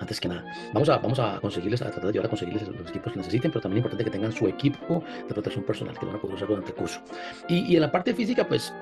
Antes 0.00 0.18
que 0.18 0.28
nada, 0.28 0.46
vamos 0.72 0.88
a, 0.88 0.96
vamos 0.96 1.18
a 1.18 1.40
conseguirles, 1.42 1.82
a 1.82 1.90
tratar 1.90 2.06
de 2.06 2.12
llevar 2.12 2.28
a 2.28 2.30
conseguirles 2.30 2.66
los 2.66 2.88
equipos 2.88 3.12
que 3.12 3.18
necesiten, 3.18 3.50
pero 3.50 3.60
también 3.60 3.80
es 3.80 3.84
importante 3.84 4.04
que 4.04 4.10
tengan 4.10 4.32
su 4.32 4.48
equipo 4.48 5.04
de 5.28 5.34
protección 5.34 5.62
personal 5.66 5.98
que 5.98 6.06
van 6.06 6.16
a 6.16 6.18
poder 6.22 6.36
usar 6.36 6.48
durante 6.48 6.70
el 6.70 6.76
curso. 6.76 7.02
Y, 7.50 7.70
y 7.70 7.74
en 7.74 7.82
la 7.82 7.92
parte 7.92 8.14
física, 8.14 8.48
pues 8.48 8.72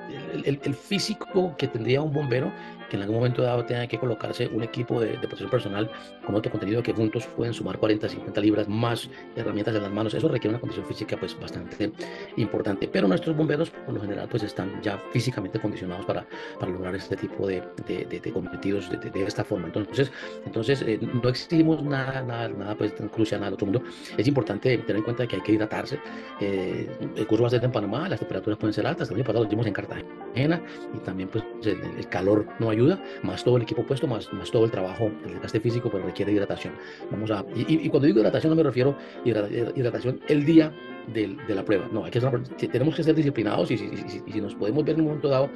el, 0.45 0.61
el, 0.63 0.75
físico 0.75 1.53
que 1.57 1.67
tendría 1.67 2.01
un 2.01 2.13
bombero 2.13 2.49
que 2.91 2.97
en 2.97 3.03
algún 3.03 3.15
momento 3.15 3.41
dado 3.41 3.63
tenga 3.63 3.87
que 3.87 3.97
colocarse 3.97 4.49
un 4.49 4.63
equipo 4.63 4.99
de, 4.99 5.11
de 5.11 5.19
protección 5.19 5.49
personal 5.49 5.89
con 6.25 6.35
otro 6.35 6.51
contenido 6.51 6.83
que 6.83 6.91
juntos 6.91 7.25
pueden 7.37 7.53
sumar 7.53 7.77
40, 7.77 8.09
50 8.09 8.41
libras 8.41 8.67
más 8.67 9.09
herramientas 9.37 9.73
en 9.75 9.83
las 9.83 9.91
manos. 9.93 10.13
Eso 10.13 10.27
requiere 10.27 10.49
una 10.49 10.59
condición 10.59 10.85
física 10.85 11.15
pues 11.17 11.39
bastante 11.39 11.93
importante. 12.35 12.89
Pero 12.89 13.07
nuestros 13.07 13.37
bomberos 13.37 13.69
por 13.69 13.93
lo 13.93 14.01
general 14.01 14.27
pues 14.29 14.43
están 14.43 14.81
ya 14.81 14.97
físicamente 15.13 15.57
condicionados 15.57 16.05
para, 16.05 16.25
para 16.59 16.69
lograr 16.69 16.93
este 16.93 17.15
tipo 17.15 17.47
de, 17.47 17.63
de, 17.87 18.05
de, 18.05 18.31
cometidos 18.33 18.89
de, 18.89 19.23
esta 19.23 19.45
forma. 19.45 19.67
Entonces, 19.67 20.11
entonces 20.45 20.81
eh, 20.81 20.99
no 21.01 21.29
exigimos 21.29 21.81
nada, 21.83 22.21
nada, 22.21 22.49
nada 22.49 22.75
pues 22.75 22.93
tan 22.93 23.07
crucial 23.07 23.41
al 23.45 23.53
otro 23.53 23.67
mundo. 23.67 23.83
Es 24.17 24.27
importante 24.27 24.77
tener 24.79 24.97
en 24.97 25.03
cuenta 25.03 25.25
que 25.27 25.37
hay 25.37 25.41
que 25.41 25.53
hidratarse. 25.53 25.97
Eh, 26.41 26.89
el 27.15 27.25
curso 27.25 27.43
va 27.43 27.47
a 27.47 27.51
ser 27.51 27.63
en 27.63 27.71
Panamá, 27.71 28.09
las 28.09 28.19
temperaturas 28.19 28.59
pueden 28.59 28.73
ser 28.73 28.85
altas. 28.85 29.09
El 29.09 29.15
año 29.15 29.23
pasado 29.23 29.43
lo 29.43 29.47
hicimos 29.47 29.65
en 29.65 29.73
Cartagena 29.73 30.61
y 30.93 30.97
también 30.99 31.29
pues 31.29 31.43
el, 31.63 31.79
el, 31.97 32.07
calor 32.09 32.45
no 32.59 32.69
ayuda, 32.69 32.80
más 33.23 33.43
todo 33.43 33.57
el 33.57 33.63
equipo 33.63 33.83
puesto, 33.85 34.07
más, 34.07 34.31
más 34.33 34.51
todo 34.51 34.65
el 34.65 34.71
trabajo, 34.71 35.11
el 35.25 35.33
desgaste 35.33 35.59
físico 35.59 35.89
pues 35.89 36.03
requiere 36.03 36.31
hidratación. 36.31 36.73
Vamos 37.09 37.31
a, 37.31 37.45
y, 37.55 37.85
y 37.85 37.89
cuando 37.89 38.07
digo 38.07 38.19
hidratación 38.19 38.51
no 38.51 38.55
me 38.55 38.63
refiero 38.63 38.95
a 39.25 39.69
hidratación 39.75 40.19
el 40.27 40.45
día 40.45 40.71
de, 41.13 41.35
de 41.47 41.55
la 41.55 41.63
prueba. 41.63 41.87
No, 41.91 42.05
hay 42.05 42.11
que 42.11 42.67
tenemos 42.67 42.95
que 42.95 43.03
ser 43.03 43.15
disciplinados 43.15 43.71
y 43.71 43.77
si, 43.77 43.89
si, 43.97 44.41
nos 44.41 44.55
podemos 44.55 44.83
ver 44.83 44.95
en 44.95 45.01
un 45.01 45.07
momento 45.07 45.29
dado 45.29 45.49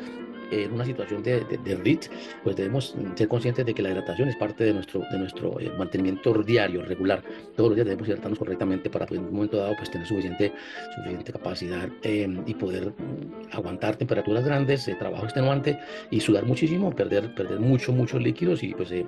en 0.52 0.74
una 0.74 0.86
situación 0.86 1.24
de, 1.24 1.42
de, 1.42 1.76
RIT, 1.76 2.06
pues 2.44 2.56
debemos 2.56 2.96
ser 3.16 3.28
conscientes 3.28 3.66
de 3.66 3.74
que 3.74 3.82
la 3.82 3.90
hidratación 3.90 4.30
es 4.30 4.36
parte 4.36 4.64
de 4.64 4.74
nuestro, 4.74 5.02
de 5.12 5.18
nuestro 5.18 5.60
eh, 5.60 5.72
mantenimiento 5.78 6.34
diario, 6.44 6.84
regular. 6.84 7.24
Todos 7.56 7.70
los 7.70 7.76
días 7.76 7.88
debemos 7.88 8.08
hidratarnos 8.08 8.40
correctamente 8.40 8.90
para 8.90 9.06
pues, 9.06 9.20
en 9.20 9.28
un 9.28 9.34
momento 9.34 9.58
dado 9.58 9.76
pues, 9.76 9.90
tener 9.90 10.08
suficiente, 10.08 10.54
suficiente 10.96 11.32
capacidad 11.32 11.90
em, 12.04 12.44
y 12.46 12.54
poder 12.54 12.90
mm, 12.90 13.56
aguantar 13.56 13.96
temperaturas 13.96 14.46
grandes, 14.46 14.88
eh, 14.88 14.96
trabajo 14.98 15.26
extenuante 15.26 15.80
y 16.12 16.20
sudar 16.20 16.46
muchísimo, 16.46 16.94
perder, 16.96 17.34
perder 17.36 17.60
mucho, 17.60 17.92
muchos 17.92 18.22
líquidos 18.22 18.64
y 18.64 18.74
pues 18.74 18.92
eh, 18.92 19.06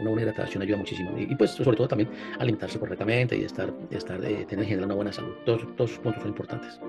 una 0.00 0.10
buena 0.10 0.22
hidratación 0.22 0.62
ayuda 0.62 0.78
muchísimo. 0.78 1.16
Y, 1.18 1.34
pues 1.36 1.52
sobre 1.52 1.76
todo 1.76 1.88
también 1.88 2.10
alimentarse 2.38 2.78
correctamente 2.78 3.36
y 3.36 3.44
estar, 3.44 3.72
estar 3.90 4.20
tener 4.20 4.64
generar 4.64 4.86
una 4.86 4.94
buena 4.94 5.12
salud. 5.12 5.34
Todos, 5.44 5.62
todos 5.76 5.90
los 5.90 6.00
puntos 6.00 6.22
son 6.22 6.30
importantes. 6.30 6.80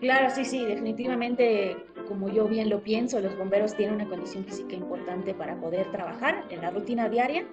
Claro, 0.00 0.30
sí, 0.30 0.46
sí, 0.46 0.64
definitivamente 0.64 1.76
como 2.10 2.28
yo 2.28 2.48
bien 2.48 2.68
lo 2.68 2.82
pienso, 2.82 3.20
los 3.20 3.38
bomberos 3.38 3.76
tienen 3.76 3.94
una 3.94 4.08
condición 4.08 4.44
física 4.44 4.74
importante 4.74 5.32
para 5.32 5.54
poder 5.54 5.92
trabajar 5.92 6.44
en 6.50 6.60
la 6.60 6.70
rutina 6.70 7.08
diaria 7.08 7.46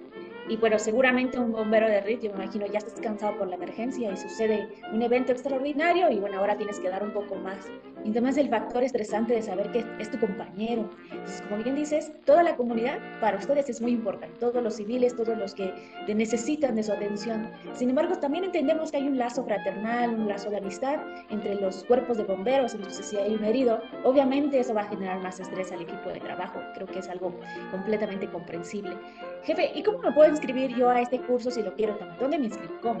y 0.48 0.56
bueno, 0.56 0.80
seguramente 0.80 1.38
un 1.38 1.52
bombero 1.52 1.86
de 1.86 2.00
RIT, 2.00 2.22
yo 2.22 2.30
me 2.34 2.42
imagino, 2.42 2.66
ya 2.66 2.78
estás 2.78 3.00
cansado 3.00 3.38
por 3.38 3.46
la 3.46 3.54
emergencia 3.54 4.10
y 4.10 4.16
sucede 4.16 4.68
un 4.92 5.00
evento 5.00 5.30
extraordinario 5.30 6.10
y 6.10 6.18
bueno, 6.18 6.40
ahora 6.40 6.56
tienes 6.56 6.80
que 6.80 6.88
dar 6.88 7.04
un 7.04 7.12
poco 7.12 7.36
más. 7.36 7.70
Y 8.04 8.10
además 8.10 8.36
el 8.36 8.48
factor 8.48 8.82
estresante 8.82 9.34
de 9.34 9.42
saber 9.42 9.70
que 9.70 9.84
es 9.98 10.10
tu 10.10 10.18
compañero. 10.18 10.88
Entonces, 11.10 11.42
como 11.42 11.62
bien 11.62 11.74
dices, 11.76 12.12
toda 12.24 12.42
la 12.42 12.56
comunidad 12.56 12.98
para 13.20 13.38
ustedes 13.38 13.68
es 13.68 13.80
muy 13.80 13.92
importante, 13.92 14.38
todos 14.38 14.62
los 14.62 14.76
civiles, 14.76 15.14
todos 15.16 15.36
los 15.36 15.54
que 15.54 15.72
necesitan 16.06 16.74
de 16.74 16.82
su 16.82 16.92
atención. 16.92 17.50
Sin 17.74 17.90
embargo, 17.90 18.16
también 18.16 18.44
entendemos 18.44 18.90
que 18.90 18.98
hay 18.98 19.06
un 19.06 19.18
lazo 19.18 19.44
fraternal, 19.44 20.14
un 20.14 20.28
lazo 20.28 20.50
de 20.50 20.58
amistad 20.58 20.96
entre 21.30 21.56
los 21.56 21.84
cuerpos 21.84 22.16
de 22.16 22.24
bomberos, 22.24 22.74
entonces 22.74 23.06
si 23.06 23.16
hay 23.16 23.34
un 23.34 23.44
herido, 23.44 23.80
obviamente 24.04 24.58
eso 24.58 24.74
va 24.74 24.82
a 24.82 24.88
generar 24.88 25.20
más 25.20 25.40
estrés 25.40 25.70
al 25.72 25.82
equipo 25.82 26.08
de 26.10 26.20
trabajo. 26.20 26.60
Creo 26.74 26.86
que 26.86 27.00
es 27.00 27.08
algo 27.08 27.34
completamente 27.70 28.28
comprensible. 28.28 28.96
Jefe, 29.42 29.72
¿y 29.74 29.82
cómo 29.82 29.98
me 29.98 30.12
pueden 30.12 30.32
inscribir 30.32 30.74
yo 30.74 30.88
a 30.88 31.00
este 31.00 31.20
curso 31.20 31.50
si 31.50 31.62
lo 31.62 31.74
quiero 31.74 31.96
tomar? 31.96 32.18
¿Dónde 32.18 32.38
me 32.38 32.46
inscribo? 32.46 32.74
¿Cómo? 32.82 33.00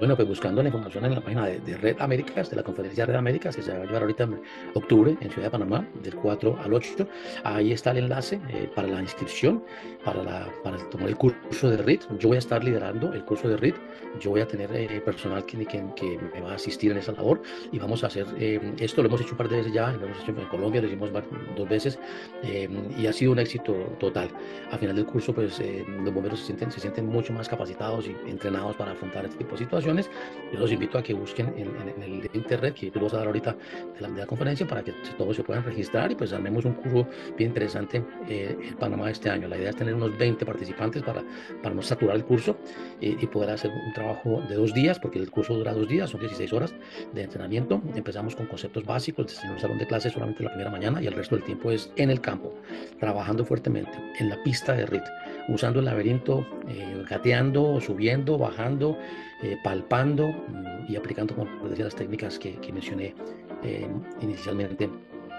Bueno, 0.00 0.16
pues 0.16 0.26
buscando 0.26 0.62
la 0.62 0.68
información 0.70 1.04
en 1.04 1.14
la 1.14 1.20
página 1.20 1.44
de, 1.44 1.76
Red 1.76 1.96
Américas, 2.00 2.48
de 2.48 2.56
la 2.56 2.62
conferencia 2.62 3.04
Red 3.04 3.16
Américas, 3.16 3.54
que 3.54 3.60
se 3.60 3.70
va 3.70 3.82
a 3.82 3.84
llevar 3.84 4.00
ahorita 4.00 4.24
en 4.24 4.40
octubre 4.72 5.14
en 5.20 5.30
Ciudad 5.30 5.48
de 5.48 5.50
Panamá, 5.50 5.86
del 6.02 6.14
4 6.14 6.58
al 6.58 6.72
8. 6.72 7.06
Ahí 7.44 7.72
está 7.72 7.90
el 7.90 7.98
enlace 7.98 8.40
eh, 8.48 8.70
para 8.74 8.88
la 8.88 9.02
inscripción, 9.02 9.62
para, 10.02 10.46
tomar 10.90 11.06
el 11.06 11.16
curso 11.16 11.68
de 11.68 11.76
RIT. 11.76 12.04
Yo 12.18 12.28
voy 12.28 12.36
a 12.36 12.38
estar 12.38 12.64
liderando 12.64 13.12
el 13.12 13.26
curso 13.26 13.46
de 13.46 13.58
RIT. 13.58 13.74
Yo 14.18 14.30
voy 14.30 14.40
a 14.40 14.48
tener 14.48 14.74
eh, 14.74 15.02
personal 15.02 15.44
que, 15.44 15.58
me 15.58 16.40
va 16.40 16.52
a 16.52 16.54
asistir 16.54 16.92
en 16.92 16.96
esa 16.96 17.12
labor 17.12 17.42
y 17.70 17.78
vamos 17.78 18.02
a 18.02 18.06
hacer 18.06 18.26
eh, 18.38 18.58
esto. 18.78 19.02
Lo 19.02 19.08
hemos 19.08 19.20
hecho 19.20 19.32
un 19.32 19.36
par 19.36 19.50
de 19.50 19.58
veces 19.58 19.74
ya, 19.74 19.92
lo 19.92 20.06
hemos 20.06 20.18
hecho 20.22 20.30
en 20.30 20.46
Colombia, 20.46 20.80
lo 20.80 20.86
hicimos 20.86 21.10
dos 21.54 21.68
veces 21.68 21.98
y 22.42 23.06
ha 23.06 23.12
sido 23.12 23.32
un 23.32 23.38
éxito 23.38 23.74
total. 23.98 24.30
Al 24.70 24.78
final 24.78 24.96
del 24.96 25.04
curso, 25.04 25.34
pues 25.34 25.60
los 25.60 26.14
bomberos 26.14 26.40
se 26.40 26.80
sienten 26.80 27.06
mucho 27.06 27.34
más 27.34 27.50
capacitados 27.50 28.08
y 28.08 28.16
entrenados 28.30 28.76
para 28.76 28.92
afrontar 28.92 29.26
este 29.26 29.36
tipo 29.36 29.52
de 29.52 29.58
situaciones 29.58 29.89
yo 29.98 30.58
los 30.58 30.72
invito 30.72 30.98
a 30.98 31.02
que 31.02 31.14
busquen 31.14 31.54
en, 31.56 32.02
el 32.02 32.30
internet 32.32 32.74
que 32.74 32.90
tú 32.90 33.00
vas 33.00 33.14
a 33.14 33.18
dar 33.18 33.26
ahorita 33.26 33.56
de 33.98 34.08
la, 34.08 34.26
conferencia 34.26 34.66
para 34.66 34.82
que 34.82 34.92
todos 35.16 35.36
se 35.36 35.42
puedan 35.42 35.64
registrar 35.64 36.10
y 36.10 36.14
pues 36.14 36.32
armemos 36.32 36.64
un 36.64 36.74
curso 36.74 37.06
bien 37.36 37.50
interesante 37.50 38.02
eh, 38.28 38.56
en 38.60 38.76
Panamá 38.76 39.10
este 39.10 39.30
año. 39.30 39.48
La 39.48 39.56
idea 39.56 39.70
es 39.70 39.76
tener 39.76 39.94
unos 39.94 40.16
20 40.16 40.44
participantes 40.44 41.02
para, 41.02 41.22
para 41.62 41.74
no 41.74 41.82
saturar 41.82 42.16
el 42.16 42.24
curso 42.24 42.56
y, 43.00 43.26
poder 43.30 43.50
hacer 43.50 43.70
un 43.70 43.92
trabajo 43.92 44.42
de 44.48 44.56
dos 44.56 44.74
días, 44.74 44.98
porque 44.98 45.20
el 45.20 45.30
curso 45.30 45.54
dura 45.54 45.72
dos 45.72 45.86
días, 45.86 46.10
son 46.10 46.20
16 46.20 46.52
horas 46.52 46.74
de 47.12 47.22
entrenamiento. 47.22 47.80
Empezamos 47.94 48.34
con 48.34 48.46
conceptos 48.46 48.84
básicos 48.84 49.42
en 49.44 49.52
el 49.52 49.60
salón 49.60 49.78
de 49.78 49.86
clases 49.86 50.12
solamente 50.12 50.42
la 50.42 50.50
primera 50.50 50.70
mañana 50.70 51.00
y 51.00 51.06
el 51.06 51.14
resto 51.14 51.36
del 51.36 51.44
tiempo 51.44 51.70
es 51.70 51.92
en 51.96 52.10
el 52.10 52.20
campo, 52.20 52.52
trabajando 52.98 53.44
fuertemente 53.44 53.92
en 54.18 54.28
la 54.28 54.42
pista 54.42 54.74
de 54.74 54.86
RIT, 54.86 55.04
usando 55.48 55.78
el 55.78 55.84
laberinto, 55.86 56.46
eh, 56.68 57.04
gateando, 57.08 57.80
subiendo, 57.80 58.36
bajando, 58.38 58.98
eh, 59.42 59.56
palpando 59.80 60.28
mm, 60.28 60.92
y 60.92 60.96
aplicando, 60.96 61.34
como 61.34 61.68
decía, 61.68 61.84
las 61.84 61.94
técnicas 61.94 62.38
que, 62.38 62.58
mencioné 62.72 63.14
eh, 63.62 63.88
inicialmente 64.20 64.84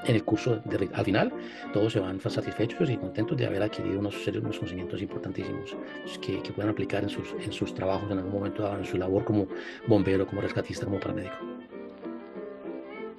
en 0.05 0.15
el 0.15 0.23
curso. 0.23 0.61
De, 0.65 0.89
al 0.93 1.05
final, 1.05 1.31
todos 1.73 1.93
se 1.93 1.99
van 1.99 2.19
satisfechos 2.19 2.89
y 2.89 2.97
contentos 2.97 3.37
de 3.37 3.45
haber 3.45 3.61
adquirido 3.61 3.99
unos, 3.99 4.15
unos 4.27 4.57
conocimientos 4.57 5.01
importantísimos 5.01 5.75
que, 6.21 6.41
que 6.41 6.51
puedan 6.51 6.71
aplicar 6.71 7.03
en 7.03 7.09
sus, 7.09 7.33
en 7.39 7.51
sus 7.51 7.73
trabajos 7.73 8.09
en 8.11 8.17
algún 8.17 8.33
momento 8.33 8.77
en 8.77 8.85
su 8.85 8.97
labor 8.97 9.23
como 9.23 9.47
bombero, 9.87 10.25
como 10.25 10.41
rescatista, 10.41 10.85
como 10.85 10.99
paramédico. 10.99 11.50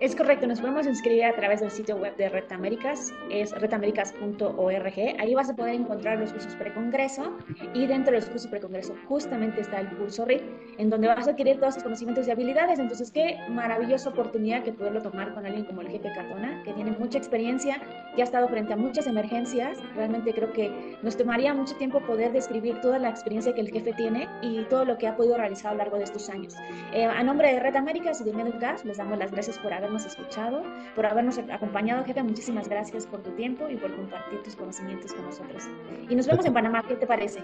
Es 0.03 0.17
correcto, 0.17 0.49
nos 0.49 0.61
podemos 0.61 0.85
inscribir 0.85 1.27
a 1.27 1.37
través 1.37 1.61
del 1.61 1.71
sitio 1.71 1.95
web 1.95 2.17
de 2.17 2.29
Red 2.29 2.51
Américas, 2.51 3.15
es 3.31 3.53
redaméricas.org. 3.53 4.95
Ahí 5.21 5.33
vas 5.33 5.49
a 5.49 5.55
poder 5.55 5.77
encontrar 5.77 6.19
los 6.19 6.33
cursos 6.33 6.57
precongreso 6.57 7.39
y 7.73 7.87
dentro 7.87 8.13
de 8.13 8.19
los 8.19 8.29
cursos 8.29 8.51
precongreso 8.51 8.97
justamente 9.07 9.61
está 9.61 9.79
el 9.79 9.89
curso 9.97 10.25
RIT, 10.25 10.43
en 10.79 10.91
donde 10.91 11.07
vas 11.07 11.29
a 11.29 11.31
adquirir 11.31 11.61
todos 11.61 11.75
tus 11.75 11.85
conocimientos 11.85 12.27
y 12.27 12.33
habilidades. 12.33 12.81
Entonces, 12.81 13.13
qué 13.13 13.39
maravillosa 13.49 14.11
oportunidad 14.11 14.65
que 14.65 14.73
poderlo 14.73 15.03
tomar 15.03 15.35
con 15.35 15.47
alguien 15.47 15.67
como 15.67 15.83
el 15.83 15.89
jefe 15.89 16.11
Cardona, 16.13 16.65
que 16.65 16.73
tiene 16.73 16.91
mucha 16.99 17.19
experiencia, 17.19 17.81
que 18.17 18.23
ha 18.23 18.25
estado 18.25 18.49
frente 18.49 18.73
a 18.73 18.77
muchas 18.77 19.07
emergencias. 19.07 19.79
Realmente 19.95 20.35
creo 20.35 20.53
que 20.53 20.99
nos 21.03 21.17
tomaría 21.17 21.55
mucho 21.55 21.77
tiempo 21.77 22.01
poder 22.01 22.33
describir 22.33 22.81
toda 22.81 22.99
la 22.99 23.09
experiencia 23.09 23.55
que 23.55 23.61
el 23.61 23.71
jefe 23.71 23.93
tiene 23.93 24.29
y 24.43 24.65
todo 24.65 24.85
lo 24.85 24.99
que 24.99 25.07
ha 25.07 25.15
podido 25.15 25.37
realizar 25.37 25.69
a 25.69 25.75
lo 25.75 25.79
largo 25.79 25.99
de 25.99 26.03
estos 26.03 26.29
años. 26.29 26.57
Eh, 26.93 27.05
a 27.05 27.23
nombre 27.23 27.53
de 27.53 27.61
Red 27.61 27.77
Américas 27.77 28.21
y 28.21 28.25
de 28.25 28.33
Medicas, 28.33 28.85
les 28.85 28.97
damos 28.97 29.17
las 29.17 29.31
gracias 29.31 29.61
por 29.61 29.73
haber 29.73 29.92
escuchado, 29.97 30.63
por 30.95 31.07
habernos 31.07 31.39
acompañado, 31.39 32.05
jefe. 32.05 32.23
Muchísimas 32.23 32.69
gracias 32.69 33.07
por 33.07 33.23
tu 33.23 33.31
tiempo 33.33 33.69
y 33.69 33.77
por 33.77 33.95
compartir 33.95 34.43
tus 34.43 34.57
conocimientos 34.57 35.13
con 35.13 35.25
nosotros. 35.27 35.65
Y 36.09 36.15
nos 36.15 36.27
vemos 36.27 36.45
en 36.47 36.53
Panamá. 36.53 36.83
¿Qué 36.87 36.97
te 36.97 37.07
parece? 37.07 37.41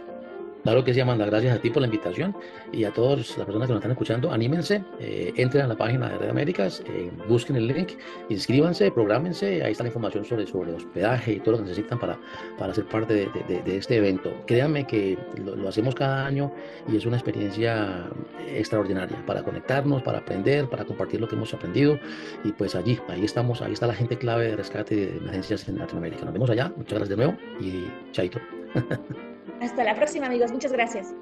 Claro 0.62 0.85
que 0.85 0.93
sí, 0.93 1.00
Amanda. 1.00 1.25
Gracias 1.25 1.57
a 1.57 1.61
ti 1.61 1.71
por 1.71 1.81
la 1.81 1.87
invitación 1.87 2.37
y 2.73 2.85
a 2.85 2.93
todas 2.93 3.37
las 3.37 3.47
personas 3.47 3.67
que 3.67 3.73
nos 3.73 3.81
están 3.81 3.91
escuchando. 3.93 4.33
Anímense, 4.33 4.85
eh, 5.00 5.33
entren 5.37 5.65
a 5.65 5.69
la 5.69 5.77
página 5.77 6.09
de 6.09 6.19
Red 6.19 6.31
Américas, 6.31 6.83
eh, 6.87 7.11
busquen 7.29 7.57
el 7.57 7.67
link, 7.67 7.93
inscríbanse, 8.29 8.91
programense. 8.91 9.62
Ahí 9.62 9.73
está 9.73 9.85
la 9.85 9.88
información 9.88 10.25
sobre, 10.25 10.47
sobre 10.47 10.73
hospedaje 10.73 11.35
y 11.35 11.41
todo 11.41 11.53
lo 11.53 11.59
que 11.59 11.65
necesitan 11.65 11.99
para, 11.99 12.19
para 12.59 12.75
ser 12.75 12.87
parte 12.87 13.15
de, 13.15 13.63
de, 13.65 13.76
este 13.76 13.97
evento. 13.97 14.32
Créanme 14.47 14.87
que 14.87 15.17
lo, 15.45 15.54
lo, 15.56 15.69
hacemos 15.69 15.95
cada 15.95 16.26
año 16.26 16.52
y 16.89 16.97
es 16.97 17.06
una 17.06 17.17
experiencia 17.17 18.09
extraordinaria 18.49 19.25
para 19.26 19.43
conectarnos, 19.43 20.02
para 20.02 20.19
aprender, 20.19 20.69
para 20.69 20.85
compartir 20.85 21.21
lo 21.21 21.28
que 21.28 21.37
hemos 21.37 21.54
aprendido. 21.54 21.99
Y 22.45 22.52
pues 22.52 22.75
allí, 22.75 22.99
ahí 23.09 23.25
estamos, 23.25 23.63
ahí 23.63 23.73
está 23.73 23.87
la 23.87 23.95
gente 23.95 24.19
clave 24.19 24.49
de 24.49 24.56
rescate 24.56 24.97
de 24.97 25.17
emergencias 25.19 25.69
en 25.69 25.78
Latinoamérica. 25.78 26.25
Nos 26.25 26.35
vemos 26.35 26.50
allá. 26.50 26.73
Muchas 26.76 26.99
gracias 26.99 27.09
de 27.11 27.17
nuevo 27.17 27.39
y 27.61 27.87
chaito. 28.13 28.41
Hasta 29.61 29.84
la 29.84 29.95
próxima, 29.95 30.26
amigos. 30.26 30.52
Muchas 30.52 30.73
gracias. 30.73 31.15